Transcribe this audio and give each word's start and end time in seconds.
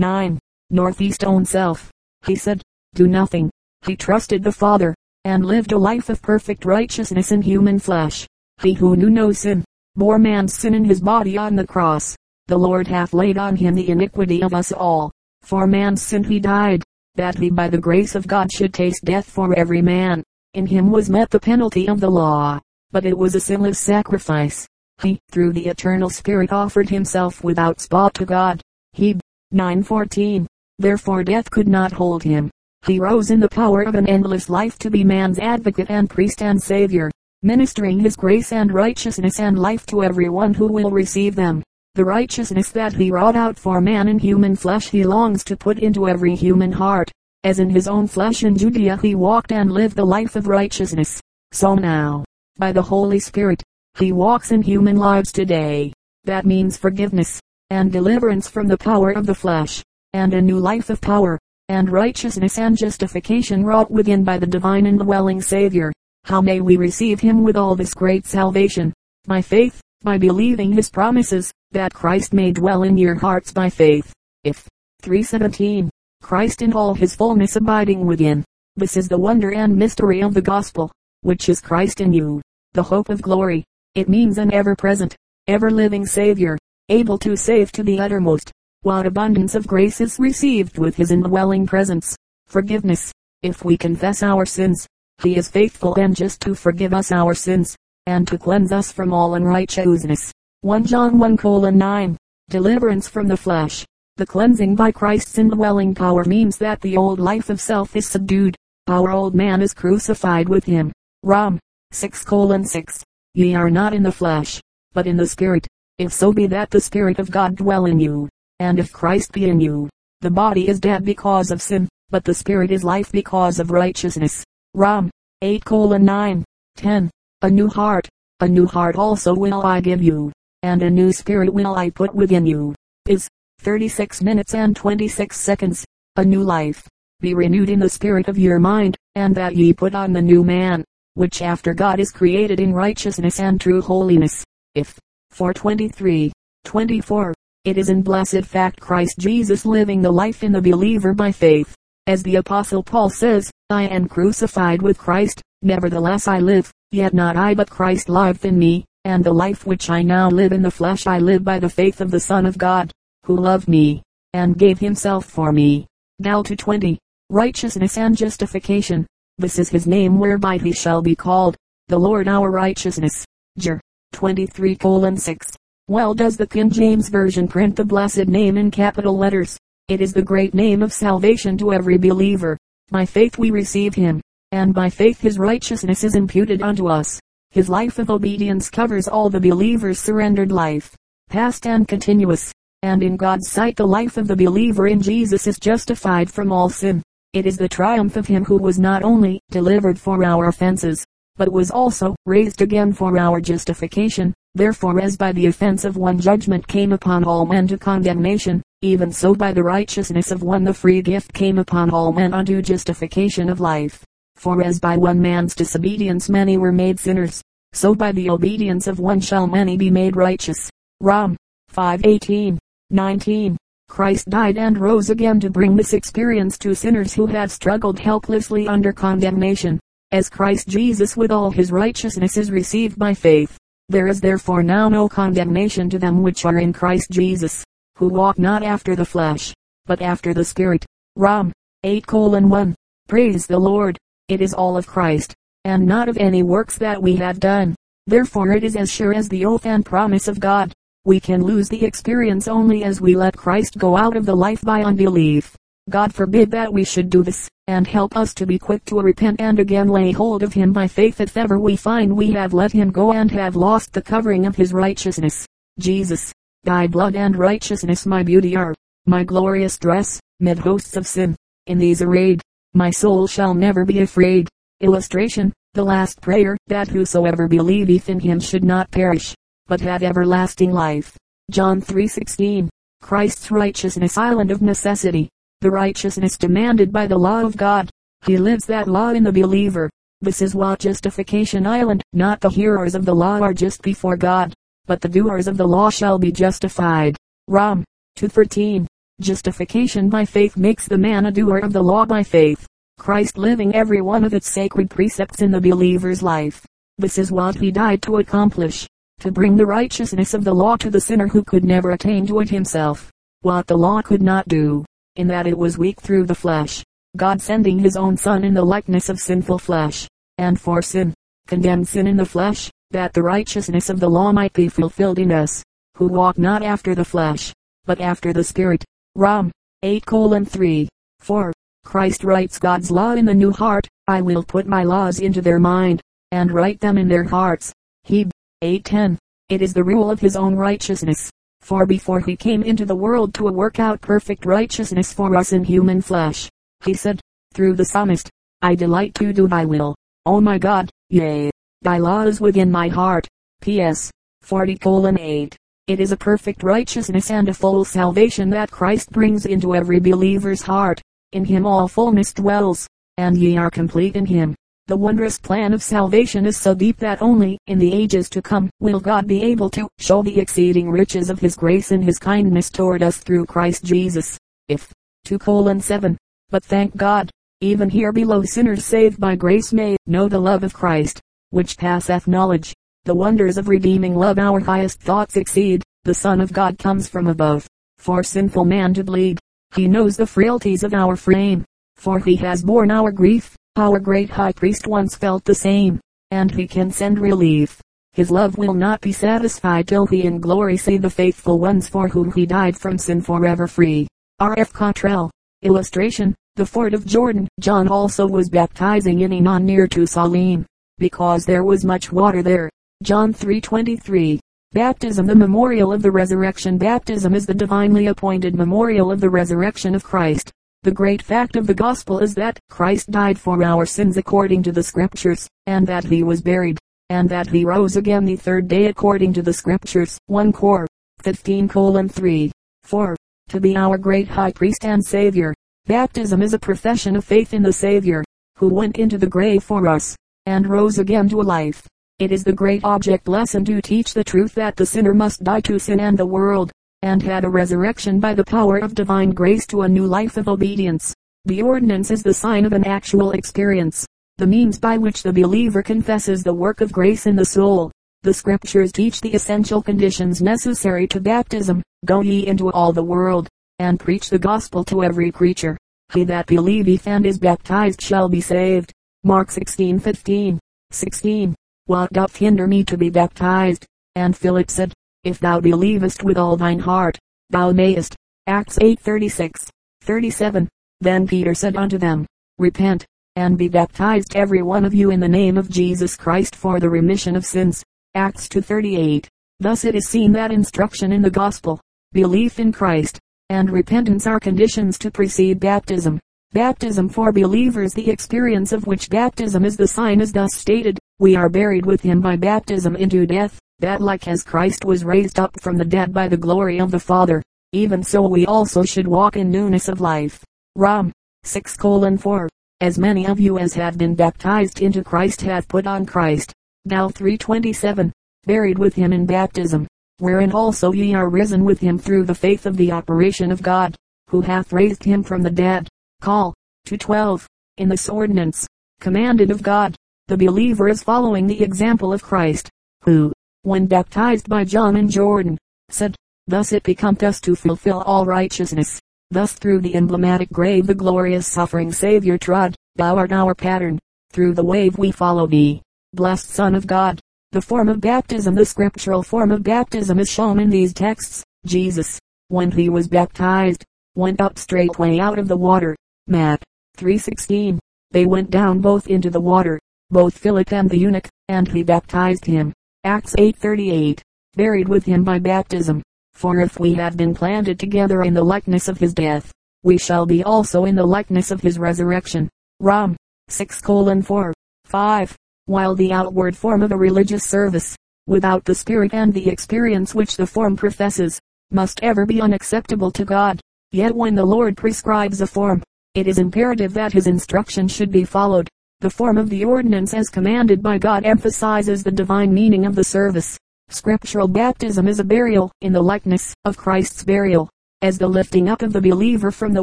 9. 0.00 0.38
Northeast 0.70 1.24
own 1.24 1.44
self. 1.44 1.90
He 2.26 2.34
said, 2.34 2.62
do 2.94 3.06
nothing. 3.06 3.50
He 3.86 3.96
trusted 3.96 4.42
the 4.42 4.50
Father, 4.50 4.94
and 5.24 5.44
lived 5.44 5.72
a 5.72 5.78
life 5.78 6.08
of 6.08 6.22
perfect 6.22 6.64
righteousness 6.64 7.32
in 7.32 7.42
human 7.42 7.78
flesh. 7.78 8.26
He 8.62 8.72
who 8.72 8.96
knew 8.96 9.10
no 9.10 9.30
sin, 9.30 9.64
bore 9.96 10.18
man's 10.18 10.54
sin 10.54 10.74
in 10.74 10.84
his 10.84 11.00
body 11.00 11.36
on 11.36 11.54
the 11.54 11.66
cross. 11.66 12.16
The 12.46 12.58
Lord 12.58 12.88
hath 12.88 13.12
laid 13.12 13.36
on 13.36 13.56
him 13.56 13.74
the 13.74 13.90
iniquity 13.90 14.42
of 14.42 14.54
us 14.54 14.72
all. 14.72 15.12
For 15.42 15.66
man's 15.66 16.02
sin 16.02 16.24
he 16.24 16.40
died, 16.40 16.82
that 17.14 17.38
he 17.38 17.50
by 17.50 17.68
the 17.68 17.78
grace 17.78 18.14
of 18.14 18.26
God 18.26 18.50
should 18.50 18.72
taste 18.72 19.04
death 19.04 19.28
for 19.28 19.54
every 19.58 19.82
man. 19.82 20.24
In 20.54 20.66
him 20.66 20.90
was 20.90 21.10
met 21.10 21.30
the 21.30 21.38
penalty 21.38 21.88
of 21.88 22.00
the 22.00 22.10
law, 22.10 22.58
but 22.90 23.04
it 23.04 23.16
was 23.16 23.34
a 23.34 23.40
sinless 23.40 23.78
sacrifice. 23.78 24.66
He, 25.02 25.20
through 25.30 25.52
the 25.52 25.66
eternal 25.66 26.10
Spirit 26.10 26.52
offered 26.52 26.88
himself 26.88 27.44
without 27.44 27.80
spot 27.80 28.14
to 28.14 28.24
God. 28.24 28.60
He, 28.92 29.18
914. 29.52 30.46
Therefore 30.78 31.24
death 31.24 31.50
could 31.50 31.68
not 31.68 31.92
hold 31.92 32.22
him. 32.22 32.50
He 32.86 32.98
rose 32.98 33.30
in 33.30 33.40
the 33.40 33.48
power 33.48 33.82
of 33.82 33.94
an 33.94 34.06
endless 34.06 34.48
life 34.48 34.78
to 34.78 34.90
be 34.90 35.04
man's 35.04 35.38
advocate 35.38 35.90
and 35.90 36.08
priest 36.08 36.40
and 36.42 36.62
savior, 36.62 37.10
ministering 37.42 37.98
his 37.98 38.16
grace 38.16 38.52
and 38.52 38.72
righteousness 38.72 39.38
and 39.38 39.58
life 39.58 39.84
to 39.86 40.02
everyone 40.02 40.54
who 40.54 40.66
will 40.66 40.90
receive 40.90 41.34
them. 41.34 41.62
The 41.94 42.04
righteousness 42.04 42.70
that 42.70 42.92
he 42.92 43.10
wrought 43.10 43.36
out 43.36 43.58
for 43.58 43.80
man 43.80 44.08
in 44.08 44.18
human 44.18 44.56
flesh 44.56 44.88
he 44.90 45.04
longs 45.04 45.44
to 45.44 45.56
put 45.56 45.78
into 45.78 46.08
every 46.08 46.34
human 46.34 46.72
heart. 46.72 47.10
As 47.42 47.58
in 47.58 47.70
his 47.70 47.88
own 47.88 48.06
flesh 48.06 48.44
in 48.44 48.56
Judea 48.56 48.98
he 49.02 49.14
walked 49.14 49.52
and 49.52 49.72
lived 49.72 49.96
the 49.96 50.04
life 50.04 50.36
of 50.36 50.46
righteousness. 50.46 51.20
So 51.52 51.74
now, 51.74 52.24
by 52.58 52.72
the 52.72 52.82
Holy 52.82 53.18
Spirit, 53.18 53.62
he 53.98 54.12
walks 54.12 54.52
in 54.52 54.62
human 54.62 54.96
lives 54.96 55.32
today. 55.32 55.92
That 56.24 56.46
means 56.46 56.76
forgiveness, 56.76 57.40
and 57.70 57.90
deliverance 57.90 58.48
from 58.48 58.66
the 58.66 58.76
power 58.76 59.10
of 59.10 59.26
the 59.26 59.34
flesh, 59.34 59.82
and 60.12 60.34
a 60.34 60.42
new 60.42 60.58
life 60.58 60.90
of 60.90 61.00
power, 61.00 61.38
and 61.68 61.90
righteousness 61.90 62.58
and 62.58 62.76
justification 62.76 63.64
wrought 63.64 63.90
within 63.90 64.24
by 64.24 64.36
the 64.38 64.46
divine 64.46 64.86
indwelling 64.86 65.40
Savior. 65.40 65.92
How 66.24 66.40
may 66.40 66.60
we 66.60 66.76
receive 66.76 67.20
him 67.20 67.44
with 67.44 67.56
all 67.56 67.76
this 67.76 67.94
great 67.94 68.26
salvation? 68.26 68.92
By 69.26 69.40
faith, 69.40 69.80
by 70.02 70.18
believing 70.18 70.72
his 70.72 70.90
promises, 70.90 71.52
that 71.70 71.94
Christ 71.94 72.32
may 72.32 72.52
dwell 72.52 72.82
in 72.82 72.98
your 72.98 73.14
hearts 73.14 73.52
by 73.52 73.70
faith. 73.70 74.12
Eph 74.44 74.66
317, 75.02 75.88
Christ 76.22 76.62
in 76.62 76.72
all 76.72 76.94
his 76.94 77.14
fullness 77.14 77.56
abiding 77.56 78.04
within. 78.04 78.44
This 78.76 78.96
is 78.96 79.08
the 79.08 79.18
wonder 79.18 79.52
and 79.52 79.76
mystery 79.76 80.20
of 80.22 80.34
the 80.34 80.42
gospel, 80.42 80.90
which 81.22 81.48
is 81.48 81.60
Christ 81.60 82.00
in 82.00 82.12
you, 82.12 82.42
the 82.72 82.82
hope 82.82 83.08
of 83.08 83.22
glory. 83.22 83.64
It 83.94 84.08
means 84.08 84.38
an 84.38 84.52
ever-present, 84.52 85.16
ever-living 85.46 86.06
Savior, 86.06 86.58
able 86.90 87.16
to 87.18 87.36
save 87.36 87.70
to 87.72 87.84
the 87.84 88.00
uttermost. 88.00 88.50
What 88.82 89.06
abundance 89.06 89.54
of 89.54 89.66
grace 89.66 90.00
is 90.00 90.18
received 90.18 90.76
with 90.76 90.96
his 90.96 91.12
indwelling 91.12 91.66
presence. 91.66 92.16
Forgiveness. 92.48 93.12
If 93.42 93.64
we 93.64 93.76
confess 93.76 94.22
our 94.22 94.44
sins, 94.44 94.86
he 95.22 95.36
is 95.36 95.48
faithful 95.48 95.94
and 95.94 96.16
just 96.16 96.40
to 96.42 96.54
forgive 96.54 96.92
us 96.92 97.12
our 97.12 97.32
sins, 97.34 97.76
and 98.06 98.26
to 98.26 98.36
cleanse 98.36 98.72
us 98.72 98.90
from 98.90 99.12
all 99.12 99.34
unrighteousness. 99.34 100.32
1 100.62 100.84
John 100.84 101.18
1 101.18 101.36
colon 101.36 101.78
9. 101.78 102.16
Deliverance 102.48 103.06
from 103.08 103.28
the 103.28 103.36
flesh. 103.36 103.86
The 104.16 104.26
cleansing 104.26 104.74
by 104.74 104.90
Christ's 104.90 105.38
indwelling 105.38 105.94
power 105.94 106.24
means 106.24 106.58
that 106.58 106.80
the 106.80 106.96
old 106.96 107.20
life 107.20 107.50
of 107.50 107.60
self 107.60 107.94
is 107.94 108.08
subdued. 108.08 108.56
Our 108.88 109.12
old 109.12 109.34
man 109.34 109.62
is 109.62 109.72
crucified 109.72 110.48
with 110.48 110.64
him. 110.64 110.90
Rom. 111.22 111.60
6 111.92 112.24
colon 112.24 112.64
6. 112.64 113.04
Ye 113.34 113.54
are 113.54 113.70
not 113.70 113.94
in 113.94 114.02
the 114.02 114.12
flesh, 114.12 114.60
but 114.92 115.06
in 115.06 115.16
the 115.16 115.26
spirit. 115.26 115.68
If 116.00 116.14
so 116.14 116.32
be 116.32 116.46
that 116.46 116.70
the 116.70 116.80
spirit 116.80 117.18
of 117.18 117.30
God 117.30 117.56
dwell 117.56 117.84
in 117.84 118.00
you. 118.00 118.26
And 118.58 118.78
if 118.78 118.90
Christ 118.90 119.32
be 119.32 119.50
in 119.50 119.60
you, 119.60 119.90
the 120.22 120.30
body 120.30 120.66
is 120.66 120.80
dead 120.80 121.04
because 121.04 121.50
of 121.50 121.60
sin, 121.60 121.90
but 122.08 122.24
the 122.24 122.32
spirit 122.32 122.70
is 122.70 122.82
life 122.82 123.12
because 123.12 123.60
of 123.60 123.70
righteousness. 123.70 124.42
Rom. 124.72 125.10
8 125.42 125.62
colon 125.62 126.06
9. 126.06 126.42
10. 126.78 127.10
A 127.42 127.50
new 127.50 127.68
heart. 127.68 128.08
A 128.40 128.48
new 128.48 128.66
heart 128.66 128.96
also 128.96 129.34
will 129.34 129.60
I 129.60 129.82
give 129.82 130.02
you, 130.02 130.32
and 130.62 130.82
a 130.82 130.88
new 130.88 131.12
spirit 131.12 131.52
will 131.52 131.74
I 131.74 131.90
put 131.90 132.14
within 132.14 132.46
you. 132.46 132.74
Is 133.06 133.28
36 133.58 134.22
minutes 134.22 134.54
and 134.54 134.74
26 134.74 135.38
seconds. 135.38 135.84
A 136.16 136.24
new 136.24 136.42
life. 136.42 136.88
Be 137.20 137.34
renewed 137.34 137.68
in 137.68 137.78
the 137.78 137.90
spirit 137.90 138.26
of 138.26 138.38
your 138.38 138.58
mind, 138.58 138.96
and 139.16 139.34
that 139.34 139.54
ye 139.54 139.74
put 139.74 139.94
on 139.94 140.14
the 140.14 140.22
new 140.22 140.44
man, 140.44 140.82
which 141.12 141.42
after 141.42 141.74
God 141.74 142.00
is 142.00 142.10
created 142.10 142.58
in 142.58 142.72
righteousness 142.72 143.38
and 143.38 143.60
true 143.60 143.82
holiness. 143.82 144.42
If 144.74 144.98
423, 145.32 146.32
24. 146.64 147.34
It 147.64 147.78
is 147.78 147.88
in 147.88 148.02
blessed 148.02 148.44
fact 148.44 148.80
Christ 148.80 149.18
Jesus 149.18 149.66
living 149.66 150.02
the 150.02 150.10
life 150.10 150.42
in 150.42 150.52
the 150.52 150.62
believer 150.62 151.12
by 151.12 151.30
faith. 151.30 151.74
As 152.06 152.22
the 152.22 152.36
apostle 152.36 152.82
Paul 152.82 153.10
says, 153.10 153.50
I 153.68 153.84
am 153.84 154.08
crucified 154.08 154.82
with 154.82 154.98
Christ, 154.98 155.42
nevertheless 155.62 156.26
I 156.26 156.38
live, 156.38 156.72
yet 156.90 157.14
not 157.14 157.36
I 157.36 157.54
but 157.54 157.70
Christ 157.70 158.08
liveth 158.08 158.44
in 158.44 158.58
me, 158.58 158.84
and 159.04 159.22
the 159.22 159.32
life 159.32 159.66
which 159.66 159.90
I 159.90 160.02
now 160.02 160.28
live 160.28 160.52
in 160.52 160.62
the 160.62 160.70
flesh 160.70 161.06
I 161.06 161.18
live 161.18 161.44
by 161.44 161.58
the 161.58 161.68
faith 161.68 162.00
of 162.00 162.10
the 162.10 162.20
Son 162.20 162.46
of 162.46 162.58
God, 162.58 162.90
who 163.24 163.36
loved 163.36 163.68
me, 163.68 164.02
and 164.32 164.58
gave 164.58 164.78
himself 164.78 165.26
for 165.26 165.52
me. 165.52 165.86
Now 166.18 166.42
to 166.42 166.56
20. 166.56 166.98
Righteousness 167.30 167.96
and 167.96 168.16
justification. 168.16 169.06
This 169.38 169.58
is 169.58 169.68
his 169.68 169.86
name 169.86 170.18
whereby 170.18 170.58
he 170.58 170.72
shall 170.72 171.00
be 171.00 171.14
called, 171.14 171.56
the 171.88 171.98
Lord 171.98 172.26
our 172.26 172.50
righteousness. 172.50 173.24
Jer. 173.56 173.80
23 174.12 174.76
colon 174.76 175.16
6. 175.16 175.56
Well 175.88 176.14
does 176.14 176.36
the 176.36 176.46
King 176.46 176.70
James 176.70 177.08
Version 177.08 177.48
print 177.48 177.76
the 177.76 177.84
blessed 177.84 178.28
name 178.28 178.56
in 178.56 178.70
capital 178.70 179.16
letters. 179.16 179.58
It 179.88 180.00
is 180.00 180.12
the 180.12 180.22
great 180.22 180.54
name 180.54 180.82
of 180.82 180.92
salvation 180.92 181.58
to 181.58 181.72
every 181.72 181.98
believer. 181.98 182.56
By 182.90 183.06
faith 183.06 183.38
we 183.38 183.50
receive 183.50 183.94
him, 183.94 184.20
and 184.52 184.74
by 184.74 184.90
faith 184.90 185.20
his 185.20 185.38
righteousness 185.38 186.04
is 186.04 186.14
imputed 186.14 186.62
unto 186.62 186.86
us. 186.86 187.18
His 187.50 187.68
life 187.68 187.98
of 187.98 188.10
obedience 188.10 188.70
covers 188.70 189.08
all 189.08 189.30
the 189.30 189.40
believer's 189.40 189.98
surrendered 189.98 190.52
life, 190.52 190.94
past 191.28 191.66
and 191.66 191.88
continuous. 191.88 192.52
And 192.82 193.02
in 193.02 193.16
God's 193.16 193.48
sight 193.50 193.76
the 193.76 193.86
life 193.86 194.16
of 194.16 194.28
the 194.28 194.36
believer 194.36 194.86
in 194.86 195.02
Jesus 195.02 195.46
is 195.46 195.58
justified 195.58 196.30
from 196.30 196.52
all 196.52 196.70
sin. 196.70 197.02
It 197.32 197.46
is 197.46 197.56
the 197.56 197.68
triumph 197.68 198.16
of 198.16 198.26
him 198.26 198.44
who 198.44 198.56
was 198.56 198.78
not 198.78 199.02
only 199.02 199.40
delivered 199.50 199.98
for 199.98 200.24
our 200.24 200.48
offenses, 200.48 201.04
but 201.36 201.52
was 201.52 201.70
also 201.70 202.14
raised 202.26 202.62
again 202.62 202.92
for 202.92 203.18
our 203.18 203.40
justification. 203.40 204.34
Therefore 204.54 205.00
as 205.00 205.16
by 205.16 205.32
the 205.32 205.46
offense 205.46 205.84
of 205.84 205.96
one 205.96 206.18
judgment 206.18 206.66
came 206.66 206.92
upon 206.92 207.24
all 207.24 207.46
men 207.46 207.68
to 207.68 207.78
condemnation, 207.78 208.62
even 208.82 209.12
so 209.12 209.34
by 209.34 209.52
the 209.52 209.62
righteousness 209.62 210.30
of 210.30 210.42
one 210.42 210.64
the 210.64 210.74
free 210.74 211.02
gift 211.02 211.32
came 211.32 211.58
upon 211.58 211.90
all 211.90 212.12
men 212.12 212.34
unto 212.34 212.60
justification 212.60 213.48
of 213.48 213.60
life. 213.60 214.04
For 214.36 214.62
as 214.62 214.80
by 214.80 214.96
one 214.96 215.20
man's 215.20 215.54
disobedience 215.54 216.28
many 216.28 216.56
were 216.56 216.72
made 216.72 216.98
sinners, 216.98 217.42
so 217.72 217.94
by 217.94 218.10
the 218.12 218.30
obedience 218.30 218.86
of 218.86 218.98
one 218.98 219.20
shall 219.20 219.46
many 219.46 219.76
be 219.76 219.90
made 219.90 220.16
righteous. 220.16 220.70
Rom. 221.00 221.36
5:18, 221.72 222.58
19. 222.90 223.56
Christ 223.88 224.30
died 224.30 224.56
and 224.56 224.78
rose 224.78 225.10
again 225.10 225.40
to 225.40 225.50
bring 225.50 225.76
this 225.76 225.92
experience 225.92 226.58
to 226.58 226.74
sinners 226.74 227.12
who 227.12 227.26
had 227.26 227.50
struggled 227.50 227.98
helplessly 227.98 228.66
under 228.66 228.92
condemnation. 228.92 229.78
As 230.12 230.28
Christ 230.28 230.66
Jesus 230.66 231.16
with 231.16 231.30
all 231.30 231.52
his 231.52 231.70
righteousness 231.70 232.36
is 232.36 232.50
received 232.50 232.98
by 232.98 233.14
faith, 233.14 233.56
there 233.88 234.08
is 234.08 234.20
therefore 234.20 234.60
now 234.60 234.88
no 234.88 235.08
condemnation 235.08 235.88
to 235.88 236.00
them 236.00 236.20
which 236.20 236.44
are 236.44 236.58
in 236.58 236.72
Christ 236.72 237.12
Jesus, 237.12 237.62
who 237.96 238.08
walk 238.08 238.36
not 238.36 238.64
after 238.64 238.96
the 238.96 239.04
flesh, 239.04 239.54
but 239.86 240.02
after 240.02 240.34
the 240.34 240.44
Spirit. 240.44 240.84
Rom. 241.14 241.52
8 241.84 242.04
colon 242.08 242.48
1. 242.48 242.74
Praise 243.06 243.46
the 243.46 243.58
Lord. 243.58 243.96
It 244.28 244.40
is 244.40 244.52
all 244.52 244.76
of 244.76 244.88
Christ, 244.88 245.32
and 245.64 245.86
not 245.86 246.08
of 246.08 246.18
any 246.18 246.42
works 246.42 246.76
that 246.78 247.00
we 247.00 247.14
have 247.16 247.38
done. 247.38 247.76
Therefore 248.08 248.50
it 248.50 248.64
is 248.64 248.74
as 248.74 248.90
sure 248.90 249.14
as 249.14 249.28
the 249.28 249.44
oath 249.44 249.64
and 249.64 249.86
promise 249.86 250.26
of 250.26 250.40
God. 250.40 250.72
We 251.04 251.20
can 251.20 251.44
lose 251.44 251.68
the 251.68 251.84
experience 251.84 252.48
only 252.48 252.82
as 252.82 253.00
we 253.00 253.14
let 253.14 253.36
Christ 253.36 253.78
go 253.78 253.96
out 253.96 254.16
of 254.16 254.26
the 254.26 254.34
life 254.34 254.62
by 254.62 254.82
unbelief. 254.82 255.56
God 255.90 256.14
forbid 256.14 256.52
that 256.52 256.72
we 256.72 256.84
should 256.84 257.10
do 257.10 257.24
this, 257.24 257.48
and 257.66 257.84
help 257.84 258.16
us 258.16 258.32
to 258.34 258.46
be 258.46 258.60
quick 258.60 258.84
to 258.84 259.00
repent 259.00 259.40
and 259.40 259.58
again 259.58 259.88
lay 259.88 260.12
hold 260.12 260.44
of 260.44 260.52
him 260.52 260.72
by 260.72 260.86
faith 260.86 261.20
if 261.20 261.36
ever 261.36 261.58
we 261.58 261.74
find 261.74 262.16
we 262.16 262.30
have 262.30 262.54
let 262.54 262.70
him 262.70 262.92
go 262.92 263.12
and 263.12 263.28
have 263.32 263.56
lost 263.56 263.92
the 263.92 264.00
covering 264.00 264.46
of 264.46 264.54
his 264.54 264.72
righteousness. 264.72 265.44
Jesus, 265.80 266.32
thy 266.62 266.86
blood 266.86 267.16
and 267.16 267.36
righteousness 267.36 268.06
my 268.06 268.22
beauty 268.22 268.54
are, 268.54 268.72
my 269.06 269.24
glorious 269.24 269.78
dress, 269.78 270.20
mid 270.38 270.60
hosts 270.60 270.96
of 270.96 271.08
sin. 271.08 271.34
In 271.66 271.78
these 271.78 272.02
arrayed, 272.02 272.40
my 272.72 272.90
soul 272.90 273.26
shall 273.26 273.52
never 273.52 273.84
be 273.84 273.98
afraid. 273.98 274.48
Illustration, 274.80 275.52
the 275.74 275.82
last 275.82 276.20
prayer, 276.20 276.56
that 276.68 276.86
whosoever 276.86 277.48
believeth 277.48 278.08
in 278.08 278.20
him 278.20 278.38
should 278.38 278.62
not 278.62 278.92
perish, 278.92 279.34
but 279.66 279.80
have 279.80 280.04
everlasting 280.04 280.70
life. 280.70 281.16
John 281.50 281.80
3:16. 281.80 282.68
Christ's 283.02 283.50
righteousness 283.50 284.16
island 284.16 284.52
of 284.52 284.62
necessity 284.62 285.28
the 285.60 285.70
righteousness 285.70 286.38
demanded 286.38 286.90
by 286.90 287.06
the 287.06 287.18
law 287.18 287.44
of 287.44 287.54
God. 287.54 287.90
He 288.24 288.38
lives 288.38 288.64
that 288.64 288.88
law 288.88 289.10
in 289.10 289.24
the 289.24 289.32
believer. 289.32 289.90
This 290.22 290.40
is 290.40 290.54
what 290.54 290.78
justification 290.78 291.66
island, 291.66 292.02
not 292.14 292.40
the 292.40 292.48
hearers 292.48 292.94
of 292.94 293.04
the 293.04 293.14
law 293.14 293.40
are 293.40 293.52
just 293.52 293.82
before 293.82 294.16
God, 294.16 294.54
but 294.86 295.02
the 295.02 295.08
doers 295.08 295.46
of 295.46 295.58
the 295.58 295.66
law 295.68 295.90
shall 295.90 296.18
be 296.18 296.32
justified. 296.32 297.14
Rom. 297.46 297.84
213. 298.16 298.86
Justification 299.20 300.08
by 300.08 300.24
faith 300.24 300.56
makes 300.56 300.88
the 300.88 300.96
man 300.96 301.26
a 301.26 301.30
doer 301.30 301.58
of 301.58 301.74
the 301.74 301.82
law 301.82 302.06
by 302.06 302.22
faith. 302.22 302.66
Christ 302.98 303.36
living 303.36 303.74
every 303.74 304.00
one 304.00 304.24
of 304.24 304.32
its 304.32 304.48
sacred 304.48 304.88
precepts 304.88 305.42
in 305.42 305.50
the 305.50 305.60
believer's 305.60 306.22
life. 306.22 306.64
This 306.96 307.18
is 307.18 307.30
what 307.30 307.56
he 307.56 307.70
died 307.70 308.00
to 308.02 308.16
accomplish. 308.16 308.86
To 309.20 309.30
bring 309.30 309.56
the 309.56 309.66
righteousness 309.66 310.32
of 310.32 310.44
the 310.44 310.54
law 310.54 310.76
to 310.76 310.88
the 310.88 311.00
sinner 311.02 311.28
who 311.28 311.44
could 311.44 311.64
never 311.64 311.90
attain 311.90 312.26
to 312.28 312.40
it 312.40 312.48
himself. 312.48 313.10
What 313.42 313.66
the 313.66 313.76
law 313.76 314.00
could 314.00 314.22
not 314.22 314.48
do, 314.48 314.84
in 315.16 315.26
that 315.28 315.46
it 315.46 315.56
was 315.56 315.78
weak 315.78 316.00
through 316.00 316.26
the 316.26 316.34
flesh. 316.34 316.82
God 317.16 317.40
sending 317.40 317.78
his 317.78 317.96
own 317.96 318.16
son 318.16 318.44
in 318.44 318.54
the 318.54 318.64
likeness 318.64 319.08
of 319.08 319.18
sinful 319.18 319.58
flesh, 319.58 320.08
and 320.38 320.60
for 320.60 320.80
sin, 320.80 321.12
condemned 321.46 321.88
sin 321.88 322.06
in 322.06 322.16
the 322.16 322.24
flesh, 322.24 322.70
that 322.90 323.12
the 323.12 323.22
righteousness 323.22 323.90
of 323.90 324.00
the 324.00 324.08
law 324.08 324.32
might 324.32 324.52
be 324.52 324.68
fulfilled 324.68 325.18
in 325.18 325.32
us, 325.32 325.62
who 325.96 326.06
walk 326.06 326.38
not 326.38 326.62
after 326.62 326.94
the 326.94 327.04
flesh, 327.04 327.52
but 327.84 328.00
after 328.00 328.32
the 328.32 328.44
Spirit. 328.44 328.84
Rom. 329.16 329.50
8 329.82 330.06
colon 330.06 330.44
3. 330.44 330.88
4. 331.18 331.52
Christ 331.84 332.24
writes 332.24 332.58
God's 332.58 332.90
law 332.90 333.12
in 333.12 333.24
the 333.24 333.34
new 333.34 333.50
heart. 333.50 333.88
I 334.06 334.20
will 334.20 334.42
put 334.42 334.66
my 334.66 334.84
laws 334.84 335.20
into 335.20 335.40
their 335.40 335.58
mind, 335.58 336.00
and 336.30 336.52
write 336.52 336.80
them 336.80 336.98
in 336.98 337.08
their 337.08 337.24
hearts. 337.24 337.72
Heb. 338.04 338.30
8.10. 338.62 339.16
It 339.48 339.62
is 339.62 339.72
the 339.72 339.82
rule 339.82 340.10
of 340.10 340.20
his 340.20 340.36
own 340.36 340.54
righteousness. 340.54 341.30
For 341.70 341.86
before 341.86 342.18
he 342.18 342.34
came 342.34 342.64
into 342.64 342.84
the 342.84 342.96
world 342.96 343.32
to 343.34 343.44
work 343.44 343.78
out 343.78 344.00
perfect 344.00 344.44
righteousness 344.44 345.12
for 345.12 345.36
us 345.36 345.52
in 345.52 345.62
human 345.62 346.00
flesh, 346.00 346.48
he 346.84 346.94
said, 346.94 347.20
through 347.54 347.74
the 347.74 347.84
psalmist, 347.84 348.28
I 348.60 348.74
delight 348.74 349.14
to 349.14 349.32
do 349.32 349.46
thy 349.46 349.66
will. 349.66 349.94
O 350.26 350.40
my 350.40 350.58
God, 350.58 350.90
yea, 351.10 351.48
thy 351.82 351.98
law 351.98 352.22
is 352.22 352.40
within 352.40 352.72
my 352.72 352.88
heart. 352.88 353.28
P.S. 353.60 354.10
40 354.42 354.78
colon 354.78 355.16
8. 355.16 355.56
It 355.86 356.00
is 356.00 356.10
a 356.10 356.16
perfect 356.16 356.64
righteousness 356.64 357.30
and 357.30 357.48
a 357.48 357.54
full 357.54 357.84
salvation 357.84 358.50
that 358.50 358.72
Christ 358.72 359.12
brings 359.12 359.46
into 359.46 359.76
every 359.76 360.00
believer's 360.00 360.62
heart. 360.62 361.00
In 361.30 361.44
him 361.44 361.66
all 361.66 361.86
fullness 361.86 362.34
dwells, 362.34 362.88
and 363.16 363.38
ye 363.38 363.56
are 363.56 363.70
complete 363.70 364.16
in 364.16 364.26
him. 364.26 364.56
The 364.90 364.96
wondrous 364.96 365.38
plan 365.38 365.72
of 365.72 365.84
salvation 365.84 366.44
is 366.46 366.56
so 366.56 366.74
deep 366.74 366.96
that 366.96 367.22
only 367.22 367.60
in 367.68 367.78
the 367.78 367.92
ages 367.92 368.28
to 368.30 368.42
come 368.42 368.68
will 368.80 368.98
God 368.98 369.24
be 369.24 369.40
able 369.40 369.70
to 369.70 369.88
show 370.00 370.20
the 370.20 370.40
exceeding 370.40 370.90
riches 370.90 371.30
of 371.30 371.38
his 371.38 371.54
grace 371.54 371.92
and 371.92 372.02
his 372.02 372.18
kindness 372.18 372.70
toward 372.70 373.00
us 373.00 373.18
through 373.18 373.46
Christ 373.46 373.84
Jesus. 373.84 374.36
Eph 374.68 374.92
2 375.26 375.38
colon 375.38 375.78
7. 375.80 376.18
But 376.48 376.64
thank 376.64 376.96
God, 376.96 377.30
even 377.60 377.88
here 377.88 378.10
below 378.10 378.42
sinners 378.42 378.84
saved 378.84 379.20
by 379.20 379.36
grace 379.36 379.72
may 379.72 379.96
know 380.08 380.28
the 380.28 380.40
love 380.40 380.64
of 380.64 380.74
Christ, 380.74 381.20
which 381.50 381.78
passeth 381.78 382.26
knowledge 382.26 382.74
the 383.04 383.14
wonders 383.14 383.58
of 383.58 383.68
redeeming 383.68 384.16
love 384.16 384.40
our 384.40 384.58
highest 384.58 385.00
thoughts 385.00 385.36
exceed. 385.36 385.84
The 386.02 386.14
Son 386.14 386.40
of 386.40 386.52
God 386.52 386.78
comes 386.78 387.08
from 387.08 387.28
above. 387.28 387.64
For 387.98 388.24
sinful 388.24 388.64
man 388.64 388.92
to 388.94 389.04
bleed. 389.04 389.38
He 389.72 389.86
knows 389.86 390.16
the 390.16 390.26
frailties 390.26 390.82
of 390.82 390.94
our 390.94 391.14
frame. 391.14 391.64
For 391.94 392.18
he 392.18 392.34
has 392.36 392.64
borne 392.64 392.90
our 392.90 393.12
grief. 393.12 393.56
Our 393.80 393.98
great 393.98 394.28
high 394.28 394.52
priest 394.52 394.86
once 394.86 395.16
felt 395.16 395.46
the 395.46 395.54
same. 395.54 396.00
And 396.30 396.50
he 396.50 396.68
can 396.68 396.90
send 396.90 397.18
relief. 397.18 397.80
His 398.12 398.30
love 398.30 398.58
will 398.58 398.74
not 398.74 399.00
be 399.00 399.10
satisfied 399.10 399.88
till 399.88 400.04
he 400.04 400.24
in 400.24 400.38
glory 400.38 400.76
see 400.76 400.98
the 400.98 401.08
faithful 401.08 401.58
ones 401.58 401.88
for 401.88 402.06
whom 402.06 402.30
he 402.32 402.44
died 402.44 402.76
from 402.76 402.98
sin 402.98 403.22
forever 403.22 403.66
free. 403.66 404.06
R. 404.38 404.54
F. 404.58 404.70
Cottrell. 404.70 405.30
Illustration. 405.62 406.34
The 406.56 406.66
ford 406.66 406.92
of 406.92 407.06
Jordan. 407.06 407.48
John 407.58 407.88
also 407.88 408.26
was 408.26 408.50
baptizing 408.50 409.22
in 409.22 409.32
Aenon 409.32 409.62
near 409.62 409.86
to 409.86 410.04
Salim. 410.06 410.66
Because 410.98 411.46
there 411.46 411.64
was 411.64 411.82
much 411.82 412.12
water 412.12 412.42
there. 412.42 412.68
John 413.02 413.32
3:23. 413.32 414.40
Baptism 414.72 415.24
the 415.24 415.34
memorial 415.34 415.90
of 415.90 416.02
the 416.02 416.10
resurrection 416.10 416.76
Baptism 416.76 417.34
is 417.34 417.46
the 417.46 417.54
divinely 417.54 418.08
appointed 418.08 418.54
memorial 418.54 419.10
of 419.10 419.22
the 419.22 419.30
resurrection 419.30 419.94
of 419.94 420.04
Christ. 420.04 420.52
The 420.82 420.90
great 420.90 421.20
fact 421.20 421.56
of 421.56 421.66
the 421.66 421.74
gospel 421.74 422.20
is 422.20 422.34
that 422.36 422.58
Christ 422.70 423.10
died 423.10 423.38
for 423.38 423.62
our 423.62 423.84
sins 423.84 424.16
according 424.16 424.62
to 424.62 424.72
the 424.72 424.82
scriptures, 424.82 425.46
and 425.66 425.86
that 425.86 426.04
he 426.04 426.22
was 426.22 426.40
buried, 426.40 426.78
and 427.10 427.28
that 427.28 427.48
he 427.48 427.66
rose 427.66 427.96
again 427.96 428.24
the 428.24 428.36
third 428.36 428.66
day 428.66 428.86
according 428.86 429.34
to 429.34 429.42
the 429.42 429.52
scriptures. 429.52 430.16
1 430.28 430.54
Cor. 430.54 430.86
15 431.20 431.68
colon 431.68 432.08
3. 432.08 432.50
4. 432.84 433.14
To 433.50 433.60
be 433.60 433.76
our 433.76 433.98
great 433.98 434.26
high 434.26 434.52
priest 434.52 434.86
and 434.86 435.04
savior. 435.04 435.52
Baptism 435.84 436.40
is 436.40 436.54
a 436.54 436.58
profession 436.58 437.14
of 437.14 437.26
faith 437.26 437.52
in 437.52 437.62
the 437.62 437.74
savior, 437.74 438.24
who 438.56 438.68
went 438.68 438.96
into 438.96 439.18
the 439.18 439.26
grave 439.26 439.62
for 439.62 439.86
us, 439.86 440.16
and 440.46 440.66
rose 440.66 440.98
again 440.98 441.28
to 441.28 441.42
a 441.42 441.50
life. 441.58 441.86
It 442.18 442.32
is 442.32 442.42
the 442.42 442.54
great 442.54 442.84
object 442.84 443.28
lesson 443.28 443.66
to 443.66 443.82
teach 443.82 444.14
the 444.14 444.24
truth 444.24 444.54
that 444.54 444.76
the 444.76 444.86
sinner 444.86 445.12
must 445.12 445.44
die 445.44 445.60
to 445.60 445.78
sin 445.78 446.00
and 446.00 446.16
the 446.16 446.24
world, 446.24 446.72
and 447.02 447.22
had 447.22 447.44
a 447.44 447.48
resurrection 447.48 448.20
by 448.20 448.34
the 448.34 448.44
power 448.44 448.78
of 448.78 448.94
divine 448.94 449.30
grace 449.30 449.66
to 449.66 449.82
a 449.82 449.88
new 449.88 450.06
life 450.06 450.36
of 450.36 450.48
obedience. 450.48 451.14
The 451.46 451.62
ordinance 451.62 452.10
is 452.10 452.22
the 452.22 452.34
sign 452.34 452.64
of 452.64 452.72
an 452.72 452.84
actual 452.84 453.32
experience, 453.32 454.06
the 454.36 454.46
means 454.46 454.78
by 454.78 454.98
which 454.98 455.22
the 455.22 455.32
believer 455.32 455.82
confesses 455.82 456.42
the 456.42 456.52
work 456.52 456.80
of 456.80 456.92
grace 456.92 457.26
in 457.26 457.36
the 457.36 457.44
soul. 457.44 457.90
The 458.22 458.34
scriptures 458.34 458.92
teach 458.92 459.22
the 459.22 459.32
essential 459.32 459.80
conditions 459.80 460.42
necessary 460.42 461.06
to 461.08 461.20
baptism. 461.20 461.82
Go 462.04 462.20
ye 462.20 462.46
into 462.46 462.70
all 462.70 462.92
the 462.92 463.02
world, 463.02 463.48
and 463.78 463.98
preach 463.98 464.28
the 464.28 464.38
gospel 464.38 464.84
to 464.84 465.02
every 465.02 465.32
creature. 465.32 465.78
He 466.12 466.24
that 466.24 466.46
believeth 466.46 467.06
and 467.06 467.24
is 467.24 467.38
baptized 467.38 468.02
shall 468.02 468.28
be 468.28 468.42
saved. 468.42 468.92
Mark 469.22 469.50
16 469.50 469.98
15, 469.98 470.58
16. 470.90 471.54
What 471.86 472.12
doth 472.12 472.36
hinder 472.36 472.66
me 472.66 472.84
to 472.84 472.98
be 472.98 473.08
baptized? 473.08 473.86
And 474.14 474.36
Philip 474.36 474.70
said, 474.70 474.92
If 475.22 475.38
thou 475.38 475.60
believest 475.60 476.24
with 476.24 476.38
all 476.38 476.56
thine 476.56 476.78
heart, 476.78 477.18
thou 477.50 477.72
mayest. 477.72 478.16
Acts 478.46 478.78
8:36, 478.78 479.68
37. 480.00 480.66
Then 481.02 481.26
Peter 481.26 481.54
said 481.54 481.76
unto 481.76 481.98
them, 481.98 482.26
Repent, 482.58 483.04
and 483.36 483.58
be 483.58 483.68
baptized 483.68 484.34
every 484.34 484.62
one 484.62 484.84
of 484.84 484.94
you 484.94 485.10
in 485.10 485.20
the 485.20 485.28
name 485.28 485.58
of 485.58 485.68
Jesus 485.68 486.16
Christ 486.16 486.56
for 486.56 486.80
the 486.80 486.88
remission 486.88 487.36
of 487.36 487.44
sins. 487.44 487.84
Acts 488.14 488.48
2:38. 488.48 489.28
Thus 489.58 489.84
it 489.84 489.94
is 489.94 490.08
seen 490.08 490.32
that 490.32 490.52
instruction 490.52 491.12
in 491.12 491.20
the 491.20 491.30
gospel, 491.30 491.78
belief 492.12 492.58
in 492.58 492.72
Christ, 492.72 493.18
and 493.50 493.70
repentance 493.70 494.26
are 494.26 494.40
conditions 494.40 494.98
to 495.00 495.10
precede 495.10 495.60
baptism. 495.60 496.18
Baptism 496.52 497.10
for 497.10 497.30
believers 497.30 497.92
the 497.92 498.10
experience 498.10 498.72
of 498.72 498.86
which 498.86 499.10
baptism 499.10 499.66
is 499.66 499.76
the 499.76 499.86
sign 499.86 500.20
is 500.22 500.32
thus 500.32 500.54
stated, 500.54 500.98
we 501.18 501.36
are 501.36 501.50
buried 501.50 501.84
with 501.84 502.00
him 502.00 502.22
by 502.22 502.36
baptism 502.36 502.96
into 502.96 503.26
death, 503.26 503.60
that 503.80 504.00
like 504.00 504.28
as 504.28 504.44
Christ 504.44 504.84
was 504.84 505.04
raised 505.04 505.38
up 505.38 505.60
from 505.60 505.76
the 505.76 505.84
dead 505.84 506.12
by 506.12 506.28
the 506.28 506.36
glory 506.36 506.78
of 506.78 506.90
the 506.90 507.00
Father, 507.00 507.42
even 507.72 508.02
so 508.02 508.26
we 508.26 508.46
also 508.46 508.82
should 508.82 509.06
walk 509.06 509.36
in 509.36 509.50
newness 509.50 509.88
of 509.88 510.00
life. 510.00 510.44
Rom. 510.76 511.12
6 511.44 511.76
colon 511.76 512.18
4. 512.18 512.48
As 512.80 512.98
many 512.98 513.26
of 513.26 513.40
you 513.40 513.58
as 513.58 513.74
have 513.74 513.98
been 513.98 514.14
baptized 514.14 514.82
into 514.82 515.02
Christ 515.02 515.40
have 515.42 515.68
put 515.68 515.86
on 515.86 516.06
Christ. 516.06 516.52
Now 516.84 517.08
327. 517.08 518.12
Buried 518.46 518.78
with 518.78 518.94
him 518.94 519.12
in 519.12 519.26
baptism, 519.26 519.86
wherein 520.18 520.52
also 520.52 520.92
ye 520.92 521.14
are 521.14 521.28
risen 521.28 521.64
with 521.64 521.80
him 521.80 521.98
through 521.98 522.24
the 522.24 522.34
faith 522.34 522.66
of 522.66 522.76
the 522.76 522.90
operation 522.90 523.50
of 523.50 523.62
God, 523.62 523.94
who 524.28 524.40
hath 524.40 524.72
raised 524.72 525.04
him 525.04 525.22
from 525.22 525.42
the 525.42 525.50
dead. 525.50 525.88
Call. 526.20 526.54
212. 526.86 527.46
In 527.78 527.88
this 527.88 528.08
ordinance, 528.08 528.66
commanded 529.00 529.50
of 529.50 529.62
God, 529.62 529.94
the 530.28 530.36
believer 530.36 530.88
is 530.88 531.02
following 531.02 531.46
the 531.46 531.62
example 531.62 532.12
of 532.12 532.22
Christ, 532.22 532.70
who, 533.04 533.32
when 533.62 533.86
baptized 533.86 534.48
by 534.48 534.64
John 534.64 534.96
in 534.96 535.08
Jordan, 535.08 535.58
said, 535.88 536.16
Thus 536.46 536.72
it 536.72 536.82
becometh 536.82 537.22
us 537.22 537.40
to 537.42 537.54
fulfill 537.54 538.02
all 538.02 538.24
righteousness. 538.24 539.00
Thus 539.30 539.52
through 539.52 539.80
the 539.80 539.94
emblematic 539.94 540.50
grave 540.50 540.86
the 540.86 540.94
glorious 540.94 541.46
suffering 541.46 541.92
Savior 541.92 542.38
trod, 542.38 542.74
thou 542.96 543.16
art 543.16 543.32
our 543.32 543.54
pattern. 543.54 543.98
Through 544.32 544.54
the 544.54 544.64
wave 544.64 544.98
we 544.98 545.12
follow 545.12 545.46
thee, 545.46 545.82
blessed 546.12 546.50
Son 546.50 546.74
of 546.74 546.86
God. 546.86 547.20
The 547.52 547.62
form 547.62 547.88
of 547.88 548.00
baptism, 548.00 548.54
the 548.54 548.64
scriptural 548.64 549.22
form 549.22 549.50
of 549.50 549.62
baptism 549.62 550.18
is 550.18 550.30
shown 550.30 550.58
in 550.58 550.70
these 550.70 550.92
texts. 550.92 551.44
Jesus, 551.66 552.18
when 552.48 552.70
he 552.70 552.88
was 552.88 553.08
baptized, 553.08 553.84
went 554.14 554.40
up 554.40 554.58
straightway 554.58 555.18
out 555.18 555.38
of 555.38 555.48
the 555.48 555.56
water. 555.56 555.96
Matt 556.26 556.62
3.16. 556.96 557.78
They 558.12 558.26
went 558.26 558.50
down 558.50 558.80
both 558.80 559.08
into 559.08 559.30
the 559.30 559.40
water, 559.40 559.80
both 560.10 560.38
Philip 560.38 560.72
and 560.72 560.88
the 560.88 560.98
eunuch, 560.98 561.28
and 561.48 561.68
he 561.68 561.82
baptized 561.82 562.44
him. 562.44 562.72
Acts 563.04 563.34
8:38. 563.38 564.20
Buried 564.56 564.86
with 564.86 565.06
him 565.06 565.24
by 565.24 565.38
baptism. 565.38 566.02
For 566.34 566.60
if 566.60 566.78
we 566.78 566.92
have 566.94 567.16
been 567.16 567.34
planted 567.34 567.78
together 567.78 568.22
in 568.22 568.34
the 568.34 568.44
likeness 568.44 568.88
of 568.88 568.98
his 568.98 569.14
death, 569.14 569.50
we 569.82 569.96
shall 569.96 570.26
be 570.26 570.44
also 570.44 570.84
in 570.84 570.96
the 570.96 571.06
likeness 571.06 571.50
of 571.50 571.62
his 571.62 571.78
resurrection. 571.78 572.50
Rom. 572.78 573.16
6 573.48 573.80
colon 573.80 574.20
4. 574.20 574.52
5. 574.84 575.34
While 575.64 575.94
the 575.94 576.12
outward 576.12 576.54
form 576.54 576.82
of 576.82 576.92
a 576.92 576.96
religious 576.96 577.42
service, 577.42 577.96
without 578.26 578.66
the 578.66 578.74
spirit 578.74 579.14
and 579.14 579.32
the 579.32 579.48
experience 579.48 580.14
which 580.14 580.36
the 580.36 580.46
form 580.46 580.76
professes, 580.76 581.40
must 581.70 582.00
ever 582.02 582.26
be 582.26 582.42
unacceptable 582.42 583.10
to 583.12 583.24
God. 583.24 583.62
Yet 583.92 584.14
when 584.14 584.34
the 584.34 584.44
Lord 584.44 584.76
prescribes 584.76 585.40
a 585.40 585.46
form, 585.46 585.82
it 586.14 586.26
is 586.26 586.38
imperative 586.38 586.92
that 586.92 587.14
his 587.14 587.26
instruction 587.26 587.88
should 587.88 588.12
be 588.12 588.24
followed. 588.24 588.68
The 589.00 589.08
form 589.08 589.38
of 589.38 589.48
the 589.48 589.64
ordinance 589.64 590.12
as 590.12 590.28
commanded 590.28 590.82
by 590.82 590.98
God 590.98 591.24
emphasizes 591.24 592.02
the 592.02 592.10
divine 592.10 592.52
meaning 592.52 592.84
of 592.84 592.94
the 592.94 593.02
service. 593.02 593.58
Scriptural 593.88 594.46
baptism 594.46 595.08
is 595.08 595.18
a 595.18 595.24
burial 595.24 595.72
in 595.80 595.94
the 595.94 596.02
likeness 596.02 596.54
of 596.66 596.76
Christ's 596.76 597.24
burial. 597.24 597.70
as 598.02 598.18
the 598.18 598.28
lifting 598.28 598.68
up 598.68 598.80
of 598.80 598.92
the 598.92 599.00
believer 599.00 599.50
from 599.50 599.72
the 599.72 599.82